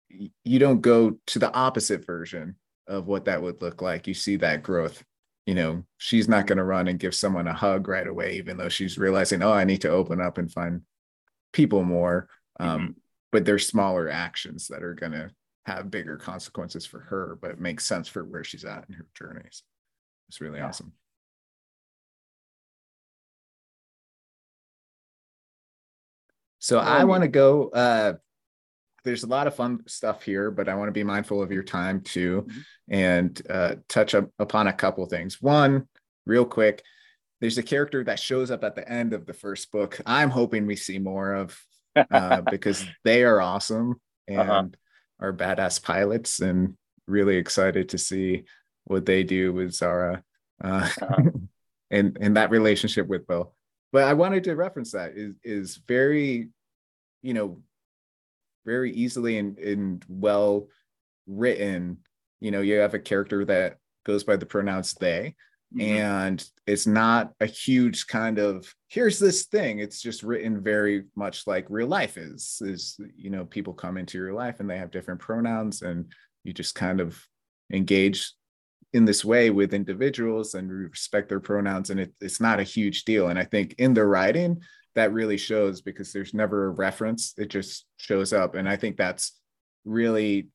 [0.10, 2.56] You don't go to the opposite version
[2.88, 4.08] of what that would look like.
[4.08, 5.04] You see that growth.
[5.46, 8.58] You know, she's not going to run and give someone a hug right away, even
[8.58, 10.82] though she's realizing, oh, I need to open up and find
[11.52, 12.28] people more.
[12.60, 12.92] Um, mm-hmm.
[13.32, 15.32] But there's smaller actions that are going to
[15.66, 19.08] have bigger consequences for her, but it makes sense for where she's at in her
[19.18, 19.64] journeys.
[20.28, 20.68] It's really yeah.
[20.68, 20.94] awesome.
[26.60, 27.70] So I want to go.
[27.70, 28.14] Uh,
[29.04, 31.64] there's a lot of fun stuff here, but I want to be mindful of your
[31.64, 32.60] time too, mm-hmm.
[32.94, 35.42] and uh, touch up upon a couple things.
[35.42, 35.88] One,
[36.28, 36.84] real quick,
[37.40, 40.00] there's a character that shows up at the end of the first book.
[40.06, 41.60] I'm hoping we see more of
[41.96, 44.42] uh, because they are awesome uh-huh.
[44.42, 44.68] and uh-huh.
[45.20, 46.78] are badass pilots, and
[47.08, 48.44] really excited to see
[48.86, 50.24] what they do with Zara
[50.64, 51.24] uh, uh-huh.
[51.92, 53.54] and and that relationship with Bo
[53.92, 56.50] but I wanted to reference that is is very,
[57.22, 57.62] you know,
[58.66, 60.68] very easily and, and well
[61.28, 61.98] written.
[62.40, 65.36] You know, you have a character that goes by the pronouns they,
[65.76, 65.82] mm-hmm.
[65.82, 69.80] and it's not a huge kind of here's this thing.
[69.80, 72.62] It's just written very much like real life is.
[72.62, 76.12] Is you know, people come into your life and they have different pronouns, and
[76.44, 77.22] you just kind of
[77.72, 78.34] engage
[78.94, 83.06] in this way with individuals and respect their pronouns and it, it's not a huge
[83.06, 84.62] deal and i think in the writing
[84.96, 88.98] that really shows because there's never a reference it just shows up and i think
[88.98, 89.40] that's
[89.86, 90.50] really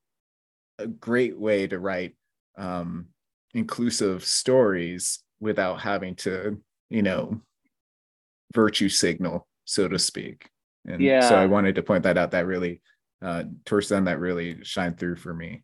[0.78, 2.14] a great way to write
[2.58, 3.06] um,
[3.56, 7.40] inclusive stories without having to you know
[8.54, 10.48] virtue signal so to speak
[10.86, 11.28] and yeah.
[11.28, 12.80] so i wanted to point that out that really
[13.22, 15.62] uh towards them, that really shined through for me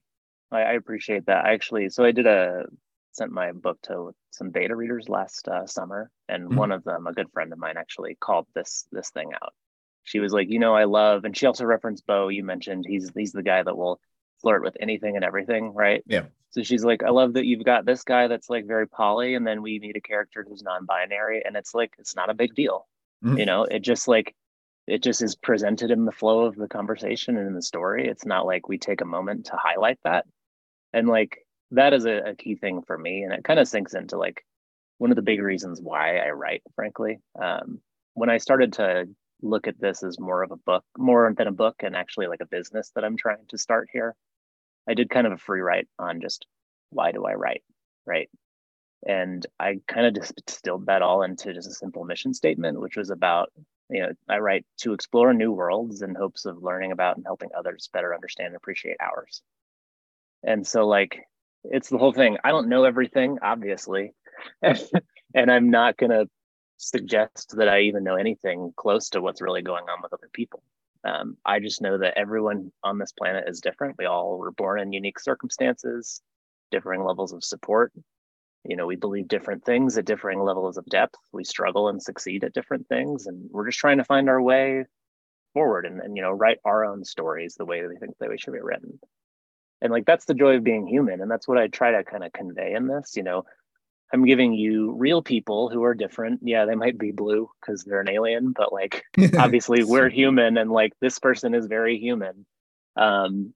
[0.53, 1.45] I, I appreciate that.
[1.45, 2.67] I actually, so I did a
[3.13, 6.57] sent my book to some beta readers last uh, summer, and mm-hmm.
[6.57, 9.53] one of them, a good friend of mine, actually called this this thing out.
[10.05, 12.29] She was like, you know, I love, and she also referenced Bo.
[12.29, 14.01] You mentioned he's he's the guy that will
[14.43, 16.03] flirt with anything and everything, right?
[16.07, 16.25] Yeah.
[16.51, 19.47] So she's like, I love that you've got this guy that's like very poly, and
[19.47, 22.87] then we meet a character who's non-binary, and it's like it's not a big deal,
[23.25, 23.39] mm-hmm.
[23.39, 23.65] you know.
[23.65, 24.35] It just like
[24.87, 28.07] it just is presented in the flow of the conversation and in the story.
[28.07, 30.27] It's not like we take a moment to highlight that
[30.93, 31.39] and like
[31.71, 34.45] that is a, a key thing for me and it kind of sinks into like
[34.99, 37.81] one of the big reasons why i write frankly um,
[38.15, 39.07] when i started to
[39.41, 42.41] look at this as more of a book more than a book and actually like
[42.41, 44.15] a business that i'm trying to start here
[44.89, 46.47] i did kind of a free write on just
[46.91, 47.63] why do i write
[48.07, 48.31] right
[49.07, 52.97] and i kind of just distilled that all into just a simple mission statement which
[52.97, 53.53] was about
[53.91, 57.51] you know i write to explore new worlds in hopes of learning about and helping
[57.57, 59.43] others better understand and appreciate ours
[60.43, 61.27] and so like
[61.65, 62.39] it's the whole thing.
[62.43, 64.15] I don't know everything, obviously.
[64.63, 66.27] and I'm not gonna
[66.79, 70.63] suggest that I even know anything close to what's really going on with other people.
[71.05, 73.97] Um, I just know that everyone on this planet is different.
[73.99, 76.21] We all were born in unique circumstances,
[76.71, 77.93] differing levels of support.
[78.65, 81.17] You know, we believe different things at differing levels of depth.
[81.33, 83.27] We struggle and succeed at different things.
[83.27, 84.85] And we're just trying to find our way
[85.55, 88.31] forward and, and you know, write our own stories the way that we think that
[88.31, 89.01] we should be written
[89.83, 92.25] and like that's the joy of being human and that's what i try to kind
[92.25, 93.43] of convey in this you know
[94.13, 96.41] i'm giving you real people who are different.
[96.43, 99.05] Yeah they might be blue because they're an alien but like
[99.39, 102.47] obviously we're human and like this person is very human.
[102.97, 103.55] Um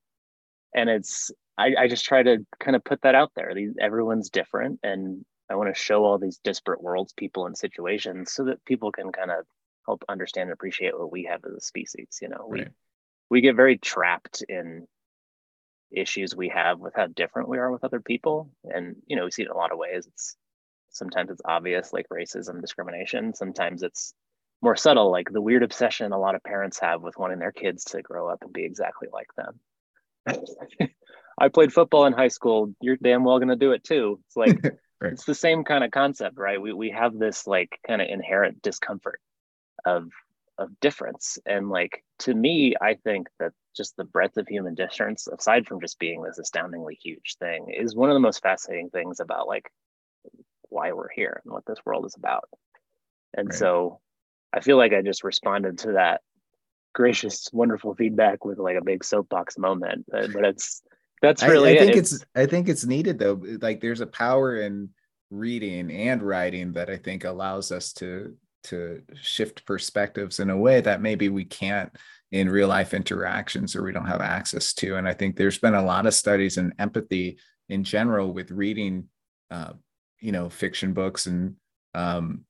[0.75, 3.53] and it's i, I just try to kind of put that out there.
[3.55, 8.33] These everyone's different and i want to show all these disparate worlds people and situations
[8.33, 9.45] so that people can kind of
[9.87, 12.47] help understand and appreciate what we have as a species you know?
[12.49, 12.71] We right.
[13.31, 14.87] we get very trapped in
[15.91, 18.51] issues we have with how different we are with other people.
[18.65, 20.07] And you know we see it in a lot of ways.
[20.07, 20.37] It's
[20.97, 23.34] sometimes it's obvious like racism discrimination.
[23.34, 24.14] Sometimes it's
[24.62, 27.84] more subtle like the weird obsession a lot of parents have with wanting their kids
[27.84, 29.61] to grow up and be exactly like them.
[31.38, 32.74] I played football in high school.
[32.80, 34.20] You're damn well going to do it too.
[34.26, 34.59] It's like
[35.01, 35.12] right.
[35.12, 36.61] it's the same kind of concept right?
[36.61, 39.20] We, we have this like kind of inherent discomfort
[39.84, 40.11] of
[40.59, 41.38] of difference.
[41.44, 45.80] And like to me i think that just the breadth of human difference aside from
[45.80, 49.70] just being this astoundingly huge thing is one of the most fascinating things about like
[50.71, 52.49] why we're here and what this world is about
[53.37, 53.59] and right.
[53.59, 54.01] so
[54.53, 56.21] i feel like i just responded to that
[56.95, 60.83] gracious wonderful feedback with like a big soapbox moment but, but it's
[61.23, 61.99] that's really I, I think it.
[61.99, 64.91] it's, it's i think it's needed though like there's a power in
[65.31, 70.81] reading and writing that i think allows us to to shift perspectives in a way
[70.81, 71.97] that maybe we can't
[72.33, 74.97] in real life interactions or we don't have access to.
[74.97, 77.39] And I think there's been a lot of studies in empathy
[77.69, 79.09] in general with reading,
[79.51, 79.75] uh,
[80.21, 81.57] you know, fiction books and
[81.95, 82.45] um,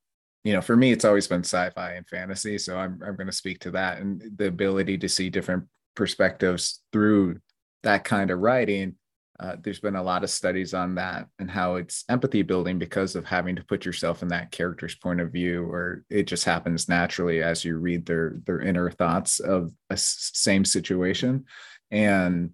[0.47, 2.57] you know, for me, it's always been sci-fi and fantasy.
[2.59, 5.65] So I'm I'm going to speak to that and the ability to see different
[5.97, 7.41] perspectives through
[7.83, 8.95] that kind of writing.
[9.41, 13.17] Uh, there's been a lot of studies on that and how it's empathy building because
[13.17, 16.89] of having to put yourself in that character's point of view, or it just happens
[16.89, 21.45] naturally as you read their their inner thoughts of a same situation.
[21.91, 22.51] And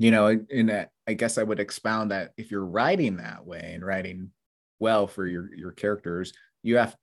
[0.00, 3.72] you know, in that, I guess I would expound that if you're writing that way
[3.74, 4.30] and writing
[4.78, 6.32] well for your your characters,
[6.62, 6.94] you have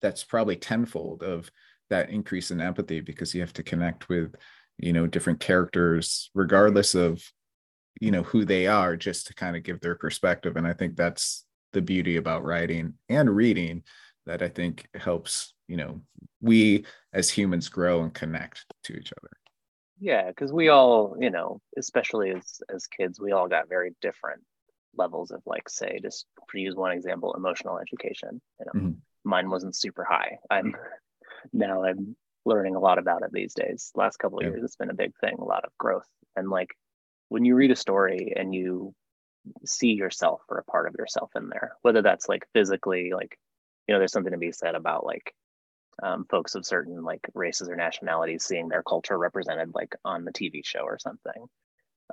[0.00, 1.50] that's probably tenfold of
[1.90, 4.34] that increase in empathy because you have to connect with
[4.78, 7.22] you know different characters regardless of
[8.00, 10.56] you know who they are just to kind of give their perspective.
[10.56, 13.82] And i think that's the beauty about writing and reading
[14.26, 16.00] that i think helps you know
[16.40, 19.30] we as humans grow and connect to each other
[19.98, 24.42] yeah because we all you know especially as as kids we all got very different
[24.96, 28.80] levels of like say just to use one example emotional education you know.
[28.80, 28.98] Mm-hmm.
[29.24, 30.38] mine wasn't super high.
[30.50, 30.74] I'm
[31.52, 33.92] now i'm learning a lot about it these days.
[33.94, 34.50] Last couple of yeah.
[34.50, 36.08] years it's been a big thing a lot of growth.
[36.36, 36.70] And like
[37.28, 38.94] when you read a story and you
[39.64, 43.36] see yourself or a part of yourself in there whether that's like physically like
[43.86, 45.34] you know there's something to be said about like
[46.02, 50.32] um, folks of certain like races or nationalities seeing their culture represented like on the
[50.32, 51.46] tv show or something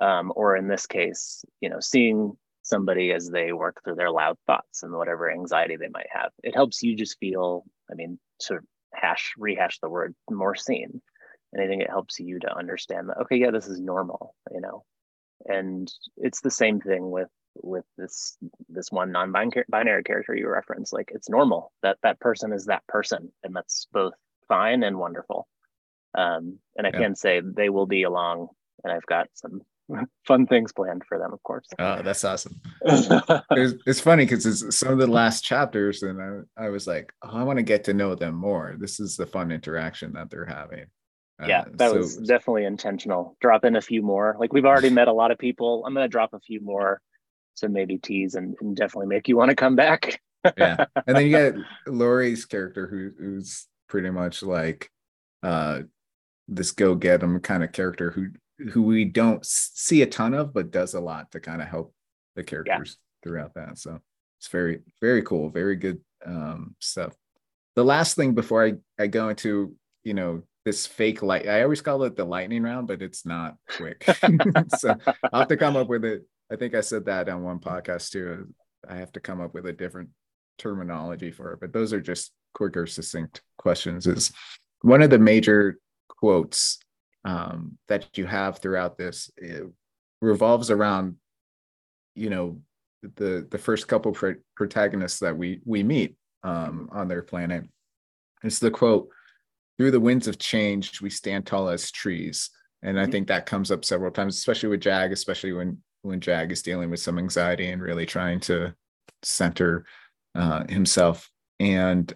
[0.00, 4.36] um, or in this case you know seeing somebody as they work through their loud
[4.46, 6.30] thoughts and whatever anxiety they might have.
[6.42, 8.60] It helps you just feel, I mean, to
[8.94, 11.00] hash, rehash the word more seen.
[11.52, 14.60] And I think it helps you to understand that, okay, yeah, this is normal, you
[14.60, 14.84] know.
[15.46, 17.28] And it's the same thing with
[17.62, 18.36] with this
[18.68, 23.30] this one non-binary character you reference like it's normal that that person is that person
[23.42, 24.14] and that's both
[24.48, 25.48] fine and wonderful
[26.16, 26.98] um and i yeah.
[26.98, 28.48] can say they will be along
[28.84, 29.60] and i've got some
[30.26, 31.66] fun things planned for them, of course.
[31.78, 32.60] Oh, that's awesome.
[32.82, 36.20] it's, it's funny because it's some of the last chapters, and
[36.56, 38.76] I, I was like, oh, I want to get to know them more.
[38.78, 40.86] This is the fun interaction that they're having.
[41.46, 43.36] Yeah, uh, that so, was definitely intentional.
[43.40, 44.36] Drop in a few more.
[44.38, 45.84] Like we've already met a lot of people.
[45.86, 47.00] I'm going to drop a few more
[47.60, 50.20] to maybe tease and, and definitely make you want to come back.
[50.56, 51.54] yeah, and then you get
[51.86, 54.90] Laurie's character, who, who's pretty much like
[55.42, 55.80] uh
[56.46, 58.28] this go get 'em kind of character who
[58.72, 61.94] who we don't see a ton of, but does a lot to kind of help
[62.36, 63.28] the characters yeah.
[63.28, 63.78] throughout that.
[63.78, 64.00] So
[64.38, 67.14] it's very, very cool, very good um, stuff.
[67.76, 71.80] The last thing before I, I go into, you know, this fake light, I always
[71.80, 74.04] call it the lightning round, but it's not quick.
[74.78, 74.96] so
[75.32, 76.22] I'll have to come up with it.
[76.50, 78.52] I think I said that on one podcast too.
[78.88, 80.10] I have to come up with a different
[80.58, 84.06] terminology for it, but those are just quicker, succinct questions.
[84.06, 84.32] Is
[84.82, 85.78] one of the major
[86.08, 86.78] quotes
[87.24, 89.30] um, that you have throughout this
[90.20, 91.16] revolves around
[92.14, 92.60] you know
[93.16, 94.14] the the first couple
[94.56, 97.64] protagonists that we we meet um, on their planet
[98.42, 99.08] it's the quote
[99.78, 102.50] through the winds of change we stand tall as trees
[102.82, 103.12] and i mm-hmm.
[103.12, 106.90] think that comes up several times especially with jag especially when when jag is dealing
[106.90, 108.74] with some anxiety and really trying to
[109.22, 109.84] center
[110.34, 112.14] uh, himself and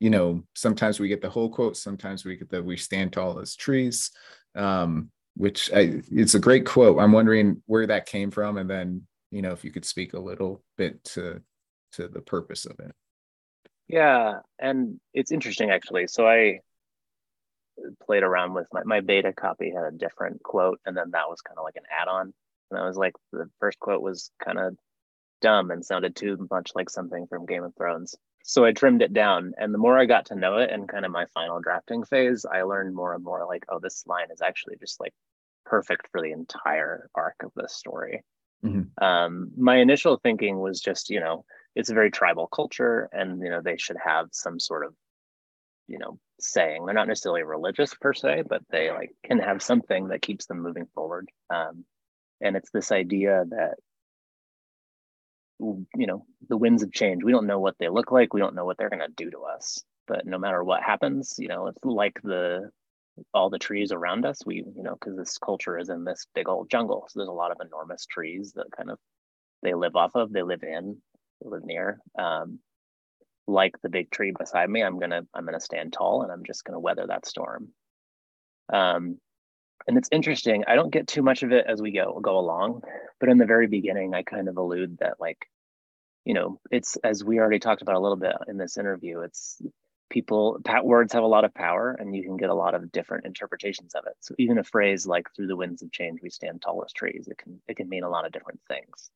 [0.00, 3.38] you know, sometimes we get the whole quote, sometimes we get the we stand tall
[3.38, 4.10] as trees,
[4.54, 6.98] um, which I, it's a great quote.
[6.98, 10.20] I'm wondering where that came from, and then you know if you could speak a
[10.20, 11.40] little bit to
[11.92, 12.92] to the purpose of it.
[13.88, 16.06] Yeah, and it's interesting actually.
[16.08, 16.60] So I
[18.04, 21.40] played around with my, my beta copy had a different quote, and then that was
[21.40, 22.34] kind of like an add-on.
[22.74, 24.76] And I was like, the first quote was kind of
[25.40, 28.16] dumb and sounded too much like something from Game of Thrones
[28.46, 29.54] so I trimmed it down.
[29.56, 32.44] And the more I got to know it and kind of my final drafting phase,
[32.44, 35.14] I learned more and more like, oh, this line is actually just like
[35.64, 38.22] perfect for the entire arc of the story.
[38.62, 39.02] Mm-hmm.
[39.02, 43.48] Um, my initial thinking was just, you know, it's a very tribal culture and, you
[43.48, 44.94] know, they should have some sort of,
[45.88, 46.84] you know, saying.
[46.84, 50.62] They're not necessarily religious per se, but they like can have something that keeps them
[50.62, 51.30] moving forward.
[51.48, 51.86] Um,
[52.44, 53.74] and it's this idea that
[55.60, 58.54] you know the winds of change we don't know what they look like we don't
[58.54, 61.66] know what they're going to do to us but no matter what happens you know
[61.68, 62.70] it's like the
[63.32, 66.48] all the trees around us we you know because this culture is in this big
[66.48, 68.98] old jungle so there's a lot of enormous trees that kind of
[69.62, 70.96] they live off of they live in
[71.42, 72.58] they live near um,
[73.46, 76.64] like the big tree beside me i'm gonna i'm gonna stand tall and i'm just
[76.64, 77.68] gonna weather that storm.
[78.72, 79.18] Um,
[79.86, 82.82] and it's interesting i don't get too much of it as we go go along
[83.20, 85.46] but in the very beginning i kind of allude that like
[86.24, 89.60] you know it's as we already talked about a little bit in this interview it's
[90.10, 92.92] people pat words have a lot of power and you can get a lot of
[92.92, 94.14] different interpretations of it.
[94.20, 97.26] So even a phrase like through the winds of change we stand tall as trees
[97.28, 99.10] it can it can mean a lot of different things.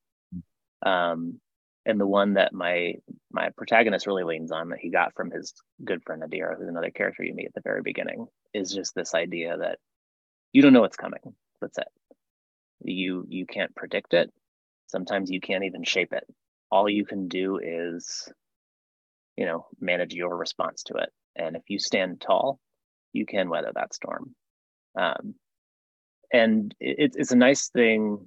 [0.84, 1.40] Um
[1.86, 2.94] and the one that my
[3.30, 5.54] my protagonist really leans on that he got from his
[5.84, 9.14] good friend Adira, who's another character you meet at the very beginning, is just this
[9.14, 9.78] idea that
[10.52, 11.20] you don't know what's coming.
[11.60, 11.88] That's it.
[12.82, 14.32] You you can't predict it.
[14.86, 16.24] Sometimes you can't even shape it.
[16.70, 18.30] All you can do is,
[19.36, 21.10] you know, manage your response to it.
[21.36, 22.58] And if you stand tall,
[23.12, 24.34] you can weather that storm.
[24.98, 25.34] Um,
[26.32, 28.26] and it, it's a nice thing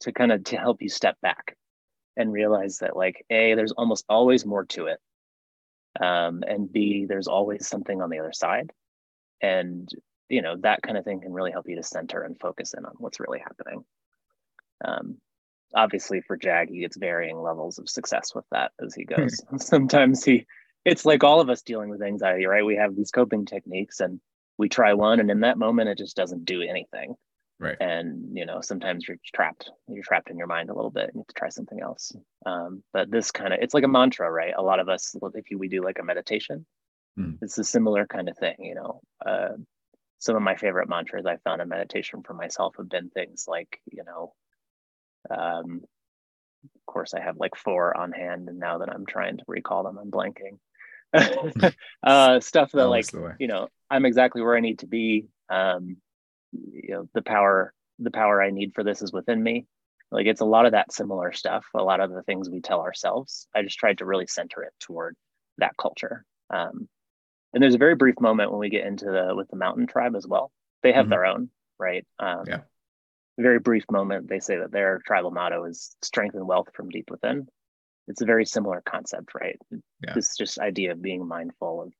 [0.00, 1.56] to kind of to help you step back
[2.16, 4.98] and realize that like a there's almost always more to it
[6.00, 8.72] um, and b there's always something on the other side
[9.40, 9.88] and
[10.30, 12.86] you know that kind of thing can really help you to center and focus in
[12.86, 13.84] on what's really happening.
[14.82, 15.18] Um,
[15.74, 19.40] obviously for jag he gets varying levels of success with that as he goes.
[19.58, 20.46] Sometimes he
[20.84, 22.64] it's like all of us dealing with anxiety right?
[22.64, 24.20] We have these coping techniques and
[24.56, 27.14] we try one and in that moment it just doesn't do anything.
[27.58, 27.76] Right.
[27.78, 31.14] And you know sometimes you're trapped you're trapped in your mind a little bit and
[31.14, 32.12] you have to try something else.
[32.46, 34.54] Um, but this kind of it's like a mantra right?
[34.56, 36.64] A lot of us if you, we do like a meditation
[37.18, 37.36] mm.
[37.42, 39.50] it's a similar kind of thing you know uh,
[40.20, 43.80] some of my favorite mantras i found in meditation for myself have been things like
[43.90, 44.32] you know
[45.30, 45.80] um,
[46.64, 49.82] of course i have like four on hand and now that i'm trying to recall
[49.82, 50.58] them i'm blanking.
[52.02, 53.04] Uh, stuff that like
[53.38, 55.96] you know i'm exactly where i need to be um,
[56.52, 59.66] you know the power the power i need for this is within me.
[60.12, 62.80] Like it's a lot of that similar stuff a lot of the things we tell
[62.80, 63.46] ourselves.
[63.54, 65.16] I just tried to really center it toward
[65.58, 66.88] that culture um,
[67.52, 70.14] and there's a very brief moment when we get into the with the mountain tribe
[70.16, 70.52] as well.
[70.82, 71.10] They have mm-hmm.
[71.10, 72.06] their own right?
[72.18, 72.60] Um, yeah.
[73.38, 77.10] very brief moment they say that their tribal motto is strength and wealth from deep
[77.10, 77.48] within.
[78.06, 79.58] It's a very similar concept right?
[80.04, 80.14] Yeah.
[80.14, 81.92] this just idea of being mindful of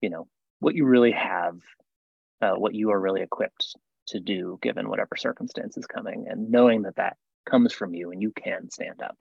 [0.00, 0.28] you know
[0.60, 1.58] what you really have
[2.40, 3.76] uh, what you are really equipped
[4.06, 7.16] to do given whatever circumstance is coming and knowing that that
[7.48, 9.16] comes from you and you can stand up.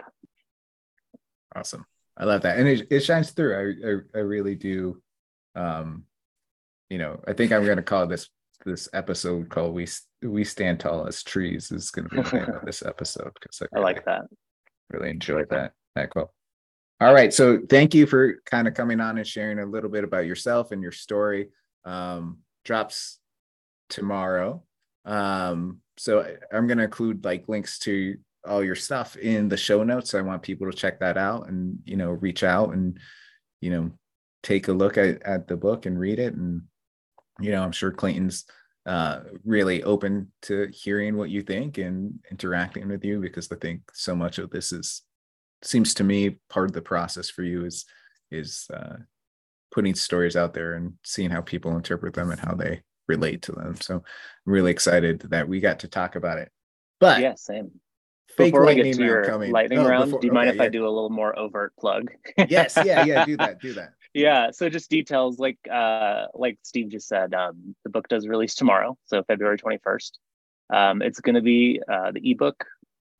[1.55, 1.85] Awesome.
[2.17, 2.57] I love that.
[2.57, 3.55] And it, it shines through.
[3.55, 5.01] I, I, I really do
[5.59, 6.03] um
[6.89, 8.29] you know i think i'm going to call this
[8.65, 9.87] this episode called we
[10.21, 13.61] we stand tall as trees is going to be the name of this episode because
[13.61, 14.21] I, really, I like that
[14.89, 16.29] really enjoyed that that quote
[16.99, 20.03] all right so thank you for kind of coming on and sharing a little bit
[20.03, 21.49] about yourself and your story
[21.85, 23.19] um drops
[23.89, 24.63] tomorrow.
[25.05, 28.15] Um, so I'm going to include like links to
[28.47, 30.13] all your stuff in the show notes.
[30.13, 32.97] I want people to check that out and, you know, reach out and,
[33.59, 33.91] you know,
[34.43, 36.33] take a look at, at the book and read it.
[36.33, 36.63] And,
[37.39, 38.45] you know, I'm sure Clayton's
[38.85, 43.81] uh, really open to hearing what you think and interacting with you because I think
[43.93, 45.03] so much of this is
[45.61, 47.85] seems to me part of the process for you is
[48.31, 48.95] is uh,
[49.71, 53.51] putting stories out there and seeing how people interpret them and how they relate to
[53.51, 53.75] them.
[53.81, 54.01] So I'm
[54.45, 56.49] really excited that we got to talk about it.
[56.99, 57.71] But yeah, same.
[58.37, 60.63] Before we get to your lightning oh, round, before, do you mind if yeah.
[60.63, 62.11] I do a little more overt plug?
[62.47, 63.89] yes, yeah, yeah, do that, do that.
[64.13, 68.55] Yeah, so just details like uh like Steve just said, um, the book does release
[68.55, 70.11] tomorrow, so February 21st.
[70.71, 72.63] Um, it's going to be uh, the ebook,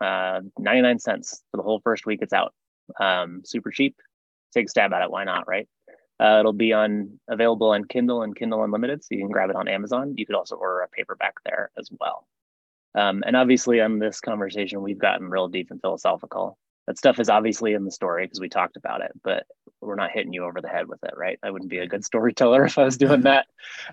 [0.02, 2.54] uh, 99 cents for the whole first week it's out.
[3.00, 3.96] Um, super cheap.
[4.54, 5.12] Take a stab at it.
[5.12, 5.68] Why not, right?
[6.20, 9.56] Uh, it'll be on available on Kindle and Kindle Unlimited, so you can grab it
[9.56, 10.16] on Amazon.
[10.18, 12.28] You could also order a paperback there as well.
[12.96, 16.58] Um, and obviously, on this conversation, we've gotten real deep and philosophical.
[16.90, 19.46] That stuff is obviously in the story because we talked about it, but
[19.80, 21.38] we're not hitting you over the head with it, right?
[21.44, 23.46] I wouldn't be a good storyteller if I was doing that.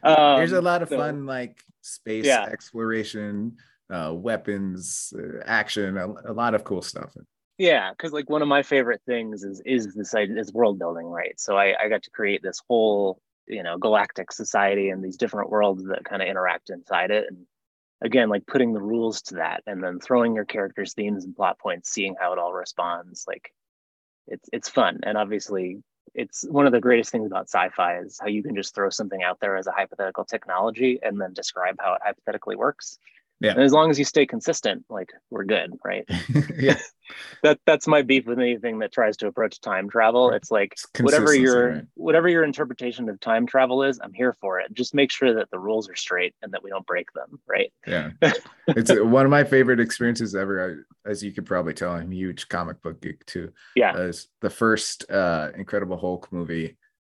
[0.03, 2.45] Um, There's a lot of so, fun, like space yeah.
[2.45, 3.59] exploration,
[3.91, 7.15] uh, weapons, uh, action, a, a lot of cool stuff
[7.59, 11.41] yeah because like one of my favorite things is is this is world building right
[11.41, 15.49] so I, I got to create this whole you know galactic society and these different
[15.49, 17.47] worlds that kind of interact inside it and
[18.03, 21.59] again like putting the rules to that and then throwing your characters themes and plot
[21.59, 23.53] points seeing how it all responds like
[24.27, 25.01] it's it's fun.
[25.03, 25.83] And obviously
[26.15, 29.23] it's one of the greatest things about sci-fi is how you can just throw something
[29.23, 32.99] out there as a hypothetical technology and then describe how it hypothetically works
[33.41, 33.53] yeah.
[33.53, 36.05] And as long as you stay consistent, like we're good, right?
[36.59, 36.79] yeah.
[37.43, 40.31] that that's my beef with anything that tries to approach time travel.
[40.31, 41.85] It's like it's whatever your right?
[41.95, 44.73] whatever your interpretation of time travel is, I'm here for it.
[44.73, 47.73] Just make sure that the rules are straight and that we don't break them, right?
[47.87, 48.11] Yeah.
[48.69, 50.85] it's one of my favorite experiences ever.
[51.05, 53.53] I, as you could probably tell, I'm a huge comic book geek too.
[53.75, 53.93] Yeah.
[53.95, 56.77] As the first uh, Incredible Hulk movie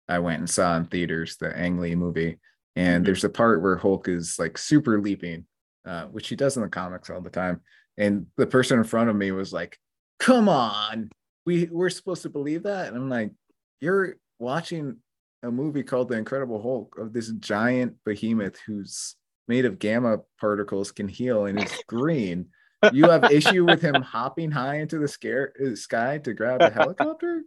[0.10, 2.40] I went and saw in theaters, the Ang Lee movie.
[2.76, 3.04] And mm-hmm.
[3.06, 5.46] there's a part where Hulk is like super leaping
[5.88, 7.62] uh, which he does in the comics all the time.
[7.98, 9.80] And the person in front of me was like,
[10.20, 11.10] "Come on,
[11.46, 13.32] we we're supposed to believe that." And I'm like,
[13.80, 14.98] "You're watching
[15.44, 19.16] a movie called The Incredible Hulk of this giant behemoth who's
[19.48, 22.48] made of gamma particles, can heal, and is green."
[22.94, 26.70] you have issue with him hopping high into the scare, uh, sky to grab a
[26.70, 27.44] helicopter?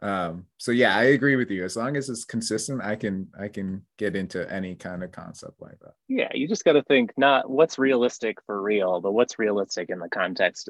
[0.00, 1.64] Um so yeah i agree with you.
[1.64, 5.60] As long as it's consistent i can i can get into any kind of concept
[5.60, 5.94] like that.
[6.08, 9.98] Yeah you just got to think not what's realistic for real but what's realistic in
[9.98, 10.68] the context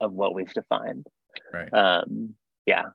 [0.00, 1.06] of what we've defined.
[1.52, 1.72] Right.
[1.72, 2.34] Um
[2.66, 2.90] yeah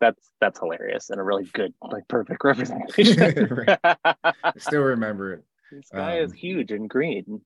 [0.00, 3.66] that's that's hilarious and a really good like perfect representation.
[3.84, 5.44] I still remember it.
[5.70, 7.40] The sky um, is huge and green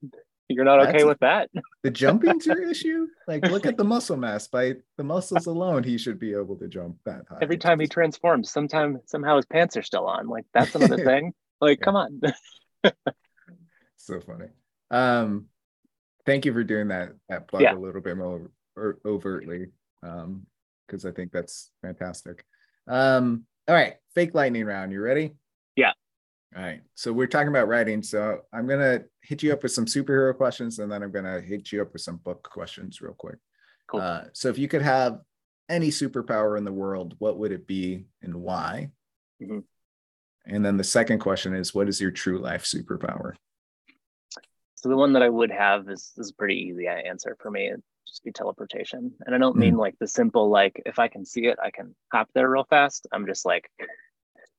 [0.49, 1.51] you're not okay with that?
[1.83, 3.07] the jumping's your issue?
[3.27, 4.47] Like, look at the muscle mass.
[4.47, 7.39] By the muscles alone, he should be able to jump that high.
[7.43, 10.29] Every time he transforms, sometime somehow his pants are still on.
[10.29, 11.33] Like, that's another thing.
[11.61, 12.21] Like, come on.
[13.97, 14.49] so funny.
[14.91, 15.47] Um,
[16.25, 17.75] thank you for doing that that plug yeah.
[17.75, 18.51] a little bit more
[19.05, 19.67] overtly.
[20.03, 20.47] Um,
[20.87, 22.45] because I think that's fantastic.
[22.87, 24.93] Um, all right, fake lightning round.
[24.93, 25.35] You ready?
[26.55, 26.81] All right.
[26.95, 28.03] So we're talking about writing.
[28.03, 31.73] So I'm gonna hit you up with some superhero questions, and then I'm gonna hit
[31.73, 33.39] you up with some book questions real quick.
[33.89, 34.01] Cool.
[34.01, 35.21] Uh, so if you could have
[35.69, 38.91] any superpower in the world, what would it be and why?
[39.43, 39.61] Mm-hmm.
[40.47, 43.35] And then the second question is, what is your true life superpower?
[44.77, 47.69] So the one that I would have is is pretty easy to answer for me.
[47.69, 49.61] It'd just be teleportation, and I don't mm-hmm.
[49.61, 52.67] mean like the simple like if I can see it, I can hop there real
[52.71, 53.07] fast.
[53.13, 53.71] I'm just like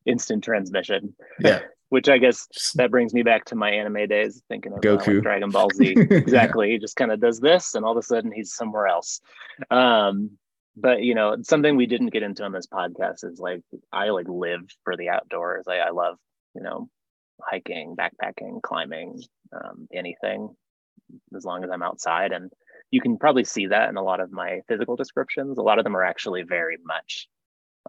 [0.07, 1.15] instant transmission.
[1.39, 1.59] Yeah.
[1.89, 5.13] Which I guess that brings me back to my anime days, thinking of Goku, uh,
[5.13, 5.95] like Dragon Ball Z.
[6.11, 6.67] Exactly.
[6.67, 6.73] yeah.
[6.73, 9.21] He just kind of does this, and all of a sudden he's somewhere else.
[9.71, 10.31] Um,
[10.75, 13.61] but you know, something we didn't get into on this podcast is like
[13.93, 15.65] I like live for the outdoors.
[15.69, 16.17] I, I love
[16.55, 16.89] you know
[17.41, 19.21] hiking, backpacking, climbing,
[19.53, 20.55] um, anything
[21.35, 22.31] as long as I'm outside.
[22.31, 22.51] And
[22.91, 25.57] you can probably see that in a lot of my physical descriptions.
[25.57, 27.27] A lot of them are actually very much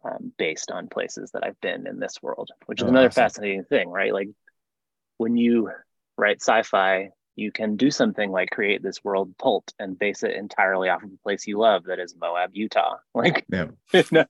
[0.05, 3.23] um, based on places that I've been in this world, which is oh, another awesome.
[3.23, 4.13] fascinating thing, right?
[4.13, 4.29] Like
[5.19, 5.71] when you
[6.17, 10.89] write sci-fi, you can do something like create this world Pult and base it entirely
[10.89, 12.97] off of a place you love, that is Moab, Utah.
[13.15, 13.67] Like, yeah.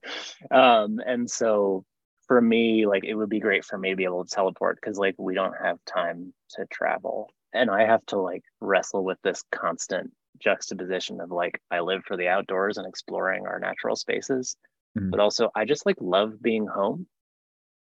[0.50, 1.84] um, and so
[2.26, 4.98] for me, like it would be great for me to be able to teleport because
[4.98, 9.42] like we don't have time to travel, and I have to like wrestle with this
[9.50, 14.56] constant juxtaposition of like I live for the outdoors and exploring our natural spaces
[14.98, 15.10] mm-hmm.
[15.10, 17.06] but also I just like love being home.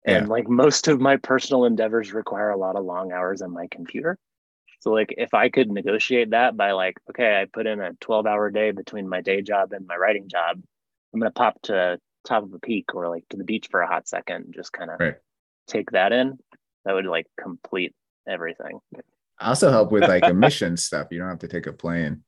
[0.06, 0.32] And yeah.
[0.32, 4.18] like most of my personal endeavors require a lot of long hours on my computer.
[4.82, 8.26] So like if I could negotiate that by like, okay, I put in a 12
[8.26, 10.62] hour day between my day job and my writing job,
[11.14, 13.88] I'm gonna pop to top of a peak or like to the beach for a
[13.88, 15.16] hot second, and just kind of right.
[15.68, 16.38] take that in.
[16.84, 17.96] That would like complete
[18.28, 18.80] everything.
[19.40, 21.08] Also help with like emission stuff.
[21.10, 22.24] You don't have to take a plane.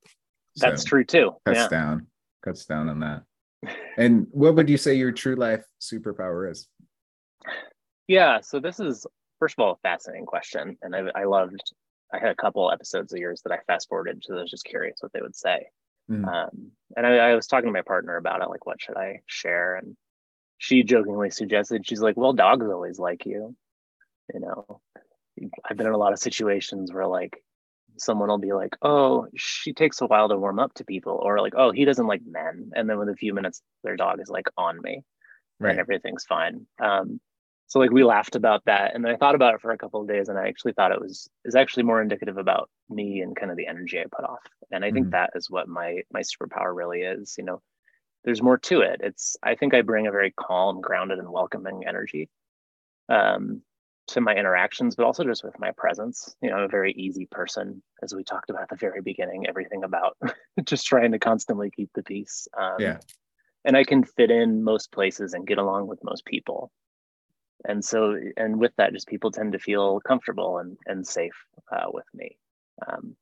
[0.55, 1.33] So That's true too.
[1.45, 1.67] Cuts yeah.
[1.67, 2.07] down,
[2.43, 3.23] cuts down on that
[3.97, 6.67] and what would you say your true life superpower is?
[8.07, 9.05] Yeah, so this is
[9.39, 11.61] first of all a fascinating question, and I, I loved.
[12.13, 14.63] I had a couple episodes of yours that I fast forwarded, so I was just
[14.63, 15.65] curious what they would say.
[16.09, 16.25] Mm.
[16.25, 19.19] Um, and I, I was talking to my partner about it, like what should I
[19.25, 19.97] share, and
[20.57, 23.55] she jokingly suggested she's like, "Well, dogs always like you."
[24.33, 24.81] You know,
[25.69, 27.41] I've been in a lot of situations where like
[27.99, 31.39] someone will be like, "Oh, she takes a while to warm up to people," or
[31.41, 34.29] like, "Oh, he doesn't like men," and then within a few minutes, their dog is
[34.29, 35.03] like on me,
[35.59, 35.71] right.
[35.71, 36.65] and everything's fine.
[36.79, 37.19] Um,
[37.67, 40.01] so like we laughed about that, and then I thought about it for a couple
[40.01, 43.35] of days, and I actually thought it was is actually more indicative about me and
[43.35, 44.39] kind of the energy I put off,
[44.71, 44.95] and I mm-hmm.
[44.95, 47.35] think that is what my my superpower really is.
[47.37, 47.61] You know,
[48.23, 49.01] there's more to it.
[49.03, 52.29] It's I think I bring a very calm, grounded, and welcoming energy.
[53.09, 53.61] Um,
[54.07, 56.35] to my interactions, but also just with my presence.
[56.41, 59.47] You know, I'm a very easy person, as we talked about at the very beginning,
[59.47, 60.17] everything about
[60.63, 62.47] just trying to constantly keep the peace.
[62.57, 62.97] Um, yeah.
[63.65, 66.71] And I can fit in most places and get along with most people.
[67.65, 71.35] And so, and with that, just people tend to feel comfortable and, and safe
[71.71, 72.37] uh, with me.
[72.87, 73.15] Um,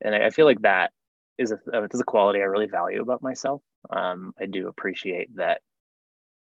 [0.00, 0.92] and I, I, feel like that
[1.38, 1.58] is a,
[1.90, 3.62] is a quality I really value about myself.
[3.90, 5.62] Um, I do appreciate that,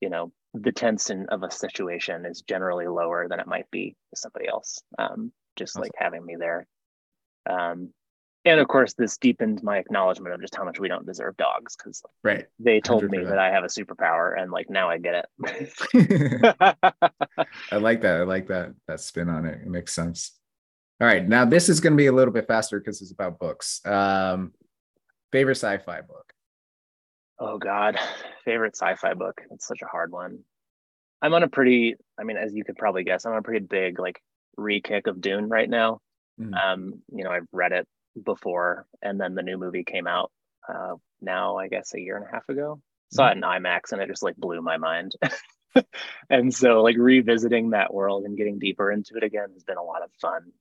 [0.02, 4.18] you know, the tension of a situation is generally lower than it might be with
[4.18, 4.82] somebody else.
[4.98, 5.82] Um, just awesome.
[5.82, 6.66] like having me there.
[7.48, 7.90] Um,
[8.44, 11.76] and of course, this deepens my acknowledgement of just how much we don't deserve dogs
[11.76, 12.46] because right.
[12.58, 13.10] they told 100%.
[13.10, 15.26] me that I have a superpower, and like now I get it.
[17.70, 18.16] I like that.
[18.16, 19.60] I like that that spin on it.
[19.62, 20.32] It makes sense.
[21.00, 23.38] All right, now this is going to be a little bit faster because it's about
[23.38, 23.80] books.
[23.86, 24.52] Um,
[25.30, 26.31] favorite sci-fi book?
[27.38, 27.98] Oh God,
[28.44, 29.40] favorite sci-fi book.
[29.50, 30.40] It's such a hard one.
[31.20, 33.64] I'm on a pretty, I mean, as you could probably guess, I'm on a pretty
[33.64, 34.20] big like
[34.56, 36.00] re-kick of Dune right now.
[36.40, 36.54] Mm-hmm.
[36.54, 37.86] Um, you know, I've read it
[38.22, 40.32] before, and then the new movie came out
[40.68, 42.76] uh, now, I guess, a year and a half ago.
[42.76, 43.16] Mm-hmm.
[43.16, 45.14] Saw it in IMAX, and it just like blew my mind.
[46.30, 49.82] and so, like revisiting that world and getting deeper into it again has been a
[49.82, 50.52] lot of fun.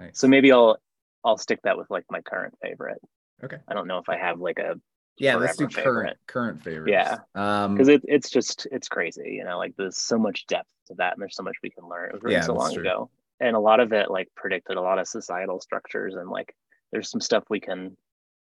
[0.00, 0.18] Nice.
[0.18, 0.78] So maybe I'll
[1.24, 3.00] I'll stick that with like my current favorite.
[3.42, 3.58] Okay.
[3.68, 4.80] I don't know if I have like a
[5.18, 5.36] yeah.
[5.36, 6.18] Let's do forever current favorite.
[6.26, 7.20] current favorites.
[7.34, 7.64] Yeah.
[7.64, 7.74] Um.
[7.74, 11.12] because it, it's just it's crazy you know like there's so much depth to that
[11.14, 12.82] and there's so much we can learn it was written Yeah, so long true.
[12.82, 13.10] ago
[13.40, 16.54] and a lot of it like predicted a lot of societal structures and like
[16.92, 17.96] there's some stuff we can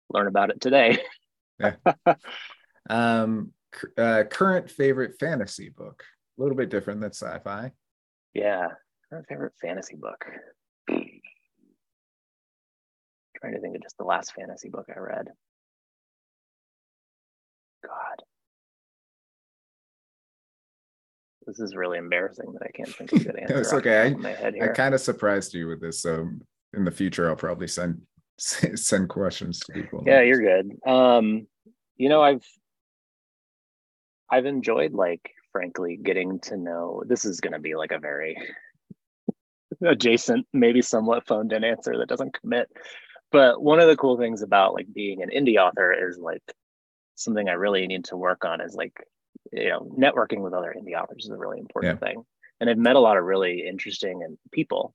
[0.09, 0.97] learn about it today
[1.59, 1.75] yeah.
[2.89, 3.51] Um.
[3.97, 6.03] Uh, current favorite fantasy book.
[6.37, 7.71] A little bit different than sci-fi.
[8.33, 8.69] yeah
[9.11, 10.25] my favorite fantasy book
[10.89, 11.03] trying
[13.53, 15.27] to think of just the last fantasy book i read
[17.85, 18.23] god
[21.45, 24.09] this is really embarrassing that i can't think of a good No, answer it's okay.
[24.09, 26.29] top of my head I kind of surprised you with this, so
[26.73, 28.01] in the future I'll probably send
[28.37, 30.03] send questions to people.
[30.05, 31.47] yeah you're good um
[31.95, 32.45] you know i've
[34.29, 38.37] i've enjoyed like frankly getting to know this is going to be like a very
[39.83, 42.67] adjacent maybe somewhat phoned in answer that doesn't commit
[43.31, 46.43] but one of the cool things about like being an indie author is like
[47.19, 49.03] something i really need to work on is like
[49.51, 52.23] you know networking with other indie authors is a really important thing
[52.59, 54.93] and i've met a lot of really interesting and people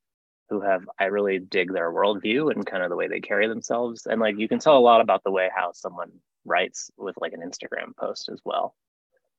[0.53, 4.05] who have I really dig their worldview and kind of the way they carry themselves.
[4.05, 6.11] And like you can tell a lot about the way how someone
[6.45, 8.75] writes with like an Instagram post as well.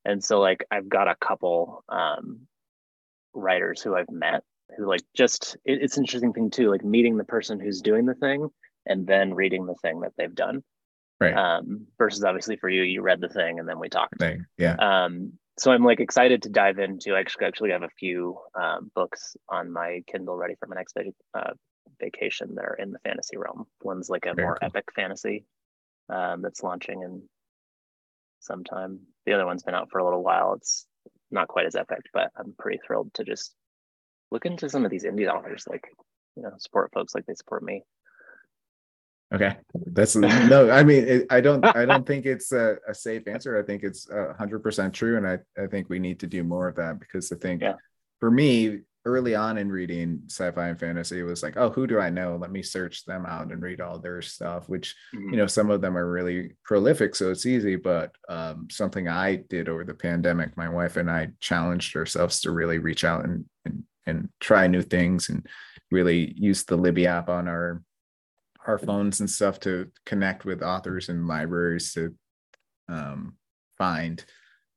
[0.06, 2.48] And so like I've got a couple um
[3.36, 4.44] writers who I've met
[4.76, 8.08] who like just it, it's an interesting thing too, like meeting the person who's doing
[8.08, 8.50] the thing
[8.88, 10.64] and then reading the thing that they've done.
[11.20, 11.34] Right.
[11.36, 14.46] Um versus obviously for you, you read the thing and then we talked Thing.
[14.58, 14.76] Yeah.
[14.80, 18.92] um so i'm like excited to dive into i actually actually have a few um,
[18.96, 20.98] books on my kindle ready for my next
[21.36, 21.52] uh,
[22.02, 24.66] vacation that are in the fantasy realm one's like a Very more cool.
[24.68, 25.46] epic fantasy
[26.10, 27.22] um, that's launching in
[28.40, 30.86] sometime the other one's been out for a little while it's
[31.32, 33.54] not quite as epic but i'm pretty thrilled to just
[34.32, 35.86] look into some of these indie authors like
[36.36, 37.84] you know support folks like they support me
[39.34, 39.56] Okay.
[39.88, 40.70] That's no.
[40.72, 41.64] I mean, it, I don't.
[41.66, 43.58] I don't think it's a, a safe answer.
[43.58, 46.44] I think it's a hundred percent true, and I I think we need to do
[46.44, 47.76] more of that because I think Yeah.
[48.20, 52.00] for me early on in reading sci-fi and fantasy it was like oh who do
[52.00, 55.32] i know let me search them out and read all their stuff which Mhm.
[55.32, 59.36] you know some of them are really prolific so it's easy but um, something i
[59.36, 63.44] did over the pandemic my wife and i challenged ourselves to really reach out and
[63.66, 65.46] and, and try new things and
[65.92, 67.84] really use the libby app on our
[68.68, 72.16] our phones and stuff to connect with authors and libraries to
[72.90, 73.36] um,
[73.78, 74.24] find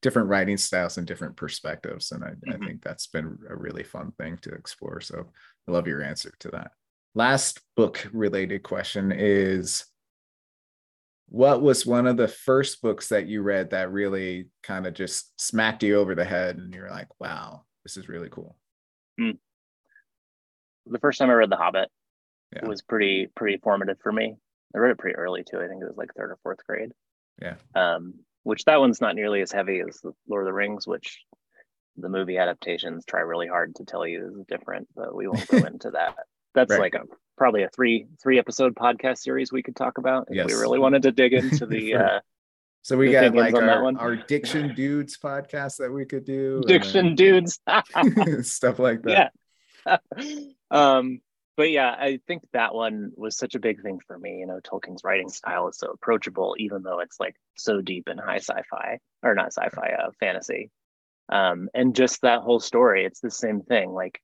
[0.03, 2.13] different writing styles and different perspectives.
[2.13, 2.65] And I, I Mhm.
[2.65, 5.01] think that's been a really fun thing to explore.
[5.01, 5.33] So
[5.69, 6.73] i love your answer to that.
[7.15, 9.87] Last book related question is
[11.29, 15.39] what was one of the first books that you read that really kind of just
[15.41, 18.57] smacked you over the head and you're like wow this is really cool
[19.19, 21.91] the first time i read the hobbit
[22.63, 22.69] Yeah.
[22.69, 24.37] was pretty pretty formative for me
[24.75, 26.93] i read it pretty early too i think it was like third or fourth grade
[27.41, 27.55] Yeah.
[27.75, 31.23] um which that one's not nearly as heavy as the lord of the rings which
[31.97, 35.57] the movie adaptations try really hard to tell you is different but we won't go
[35.73, 36.15] into that
[36.55, 36.81] that's Right.
[36.81, 37.03] like a
[37.37, 40.47] probably a three three episode podcast series we could talk about if Yes.
[40.47, 42.21] we really wanted to dig into the For- uh
[42.83, 43.97] so we got like on our, one.
[43.97, 47.59] our diction dudes podcast that we could do diction dudes
[48.43, 49.33] stuff like that
[49.87, 49.97] yeah
[50.71, 51.21] um
[51.57, 54.61] but yeah i think that one was such a big thing for me you know
[54.61, 58.99] tolkien's writing style is so approachable even though it's like so deep in high sci-fi
[59.23, 60.71] or not sci-fi uh, fantasy.
[61.29, 64.21] Um and just that whole story it's the same thing like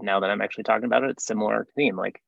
[0.00, 2.20] now that i'm actually talking about it it's similar theme like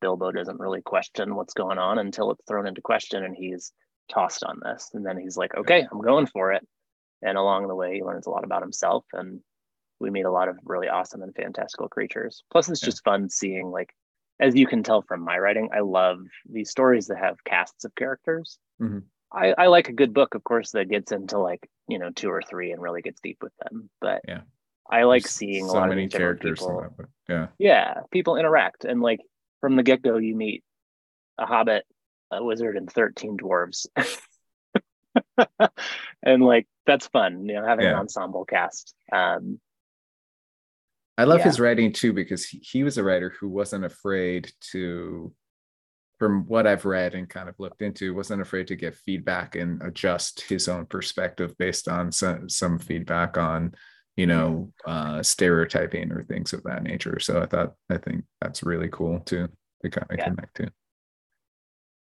[0.00, 3.72] bilbo doesn't really question what's going on until it's thrown into question and he's
[4.08, 4.90] tossed on this.
[4.94, 6.66] And then he's like okay i'm going for it.
[7.22, 9.40] And along the way he learns a lot about himself and
[10.00, 12.42] we meet a lot of really awesome and fantastical creatures.
[12.50, 12.86] Plus it's Yeah.
[12.86, 13.94] just fun seeing like
[14.38, 17.94] as you can tell from my writing i love these stories that have casts of
[17.94, 18.58] characters.
[18.80, 19.04] Mhm.
[19.32, 22.28] I, I like a good book of course that gets into like you know two
[22.30, 23.88] or three and really gets deep with them.
[24.00, 24.42] But Yeah.
[24.90, 27.46] i like There's seeing a lot of many different characters people that yeah.
[27.58, 28.84] Yeah people interact.
[28.84, 29.20] And like
[29.60, 30.62] from the get-go you meet
[31.38, 31.84] a hobbit
[32.30, 33.86] a wizard and 13 dwarves.
[36.22, 38.94] And like that's fun you know having an ensemble cast.
[39.12, 39.60] Um
[41.18, 41.44] I love Yeah.
[41.46, 45.32] his writing too because he, he was a writer who wasn't afraid to,
[46.18, 49.82] from what I've read and kind of looked into, wasn't afraid to get feedback and
[49.82, 53.74] adjust his own perspective based on some, some feedback on,
[54.16, 57.18] you know, uh, stereotyping or things of that nature.
[57.18, 59.48] So I thought, I think that's really cool too
[59.82, 60.24] to kind of Yeah.
[60.28, 60.70] connect to.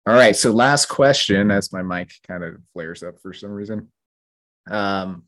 [0.06, 0.34] All right.
[0.34, 3.92] So last question as my mic kind of flares up for some reason.
[4.70, 5.24] Um,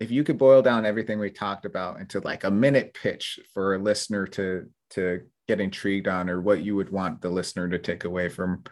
[0.00, 3.74] if you could boil down everything we talked about into like a minute pitch for
[3.74, 7.78] a listener to to get intrigued on or what you would want the listener to
[7.78, 8.62] take away from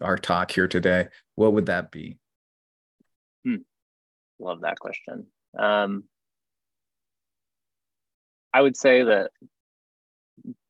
[0.00, 2.18] our talk here today, what would that be?
[3.44, 3.56] Hmm.
[4.38, 5.26] Love that question.
[5.58, 6.04] Um,
[8.52, 9.30] I would say that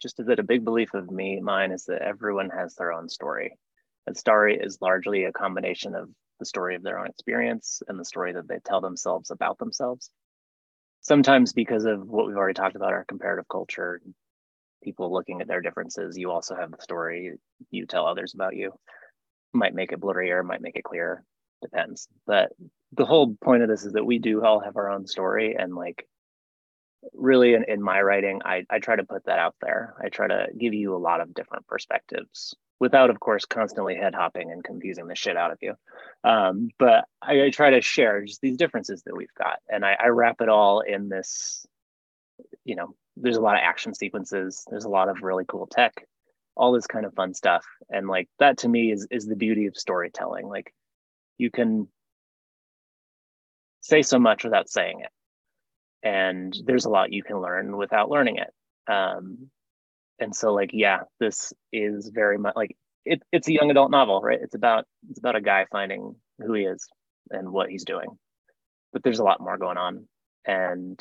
[0.00, 3.58] just that a big belief of me, mine is that everyone has their own story.
[4.06, 6.08] And story is largely a combination of
[6.38, 10.10] the story of their own experience and the story that they tell themselves about themselves.
[11.00, 14.00] Sometimes because of what we've already talked about, our comparative culture,
[14.82, 17.34] people looking at their differences, you also have the story
[17.70, 18.72] you tell others about you.
[19.52, 21.22] Might make it blurrier, might make it clearer,
[21.62, 22.08] depends.
[22.26, 22.52] But
[22.92, 25.74] the whole point of this is that we do all have our own story and
[25.74, 26.06] like
[27.12, 30.26] really in, in my writing I, I try to put that out there i try
[30.26, 34.62] to give you a lot of different perspectives without of course constantly head hopping and
[34.62, 35.74] confusing the shit out of you.
[36.24, 39.96] Um, but I, I, try to share just these differences that we've got and I,
[40.02, 41.66] I wrap it all in this
[42.64, 46.06] you know there's a lot of action sequences there's a lot of really cool tech
[46.56, 49.66] all this kind of fun stuff and like that to me is is the beauty
[49.66, 50.48] of storytelling.
[50.48, 50.72] Like
[51.38, 51.88] you can
[53.80, 55.10] say so much without saying it
[56.02, 58.52] and there's a lot you can learn without learning it.
[58.92, 59.50] Um,
[60.18, 62.76] and so like yeah this is very much like
[63.06, 64.38] it, it's a young adult novel right?
[64.42, 66.86] It's about it's about a guy finding who he is
[67.30, 68.08] and what he's doing.
[68.92, 70.06] But there's a lot more going on
[70.44, 70.98] and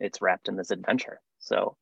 [0.00, 1.20] it's wrapped in this adventure.
[1.40, 1.76] So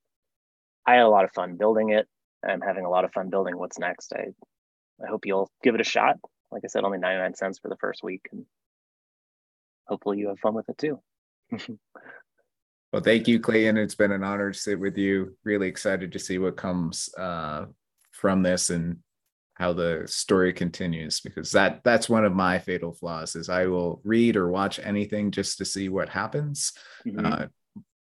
[0.87, 2.09] i had a lot of fun building it.
[2.47, 4.13] I'm having a lot of fun building what's next.
[4.15, 4.29] I
[5.05, 6.17] i hope you'll give it a shot.
[6.51, 8.47] Like i said only 99 cents for the first week and
[9.87, 11.01] hopefully you have fun with it too
[12.93, 13.77] Well, thank you, Clayton.
[13.77, 15.37] It's been an honor to sit with you.
[15.45, 17.67] Really excited to see what comes uh,
[18.13, 18.99] from this and
[19.55, 24.01] how the story continues because that that's one of my fatal flaws is I will
[24.05, 26.73] read or watch anything just to see what happens.
[27.07, 27.27] Mm-hmm.
[27.27, 27.47] Uh,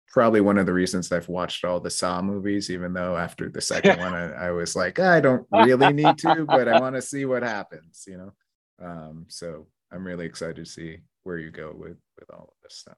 [0.08, 3.62] probably one of the reasons I've watched all the Saw movies, even though after the
[3.62, 7.02] second one I, I, was like, I don't really need to, but I want to
[7.02, 8.34] see what happens, you know.
[8.82, 12.78] Um, so I'm really excited to see where you go with with all of this
[12.78, 12.98] stuff.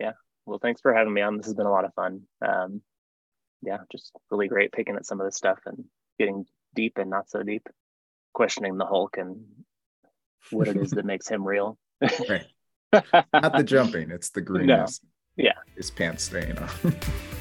[0.00, 0.12] Yeah,
[0.46, 1.36] well, thanks for having me on.
[1.36, 2.22] This has been a lot of fun.
[2.40, 2.80] Um,
[3.62, 5.84] yeah, just really great picking at some of this stuff and
[6.18, 7.66] getting deep and not so deep,
[8.32, 9.44] questioning the Hulk and
[10.50, 11.76] what it is that makes him real.
[12.28, 12.46] right.
[12.92, 15.00] Not the jumping, it's the greenness.
[15.36, 15.44] No.
[15.44, 15.58] Yeah.
[15.74, 16.70] His pants staying on.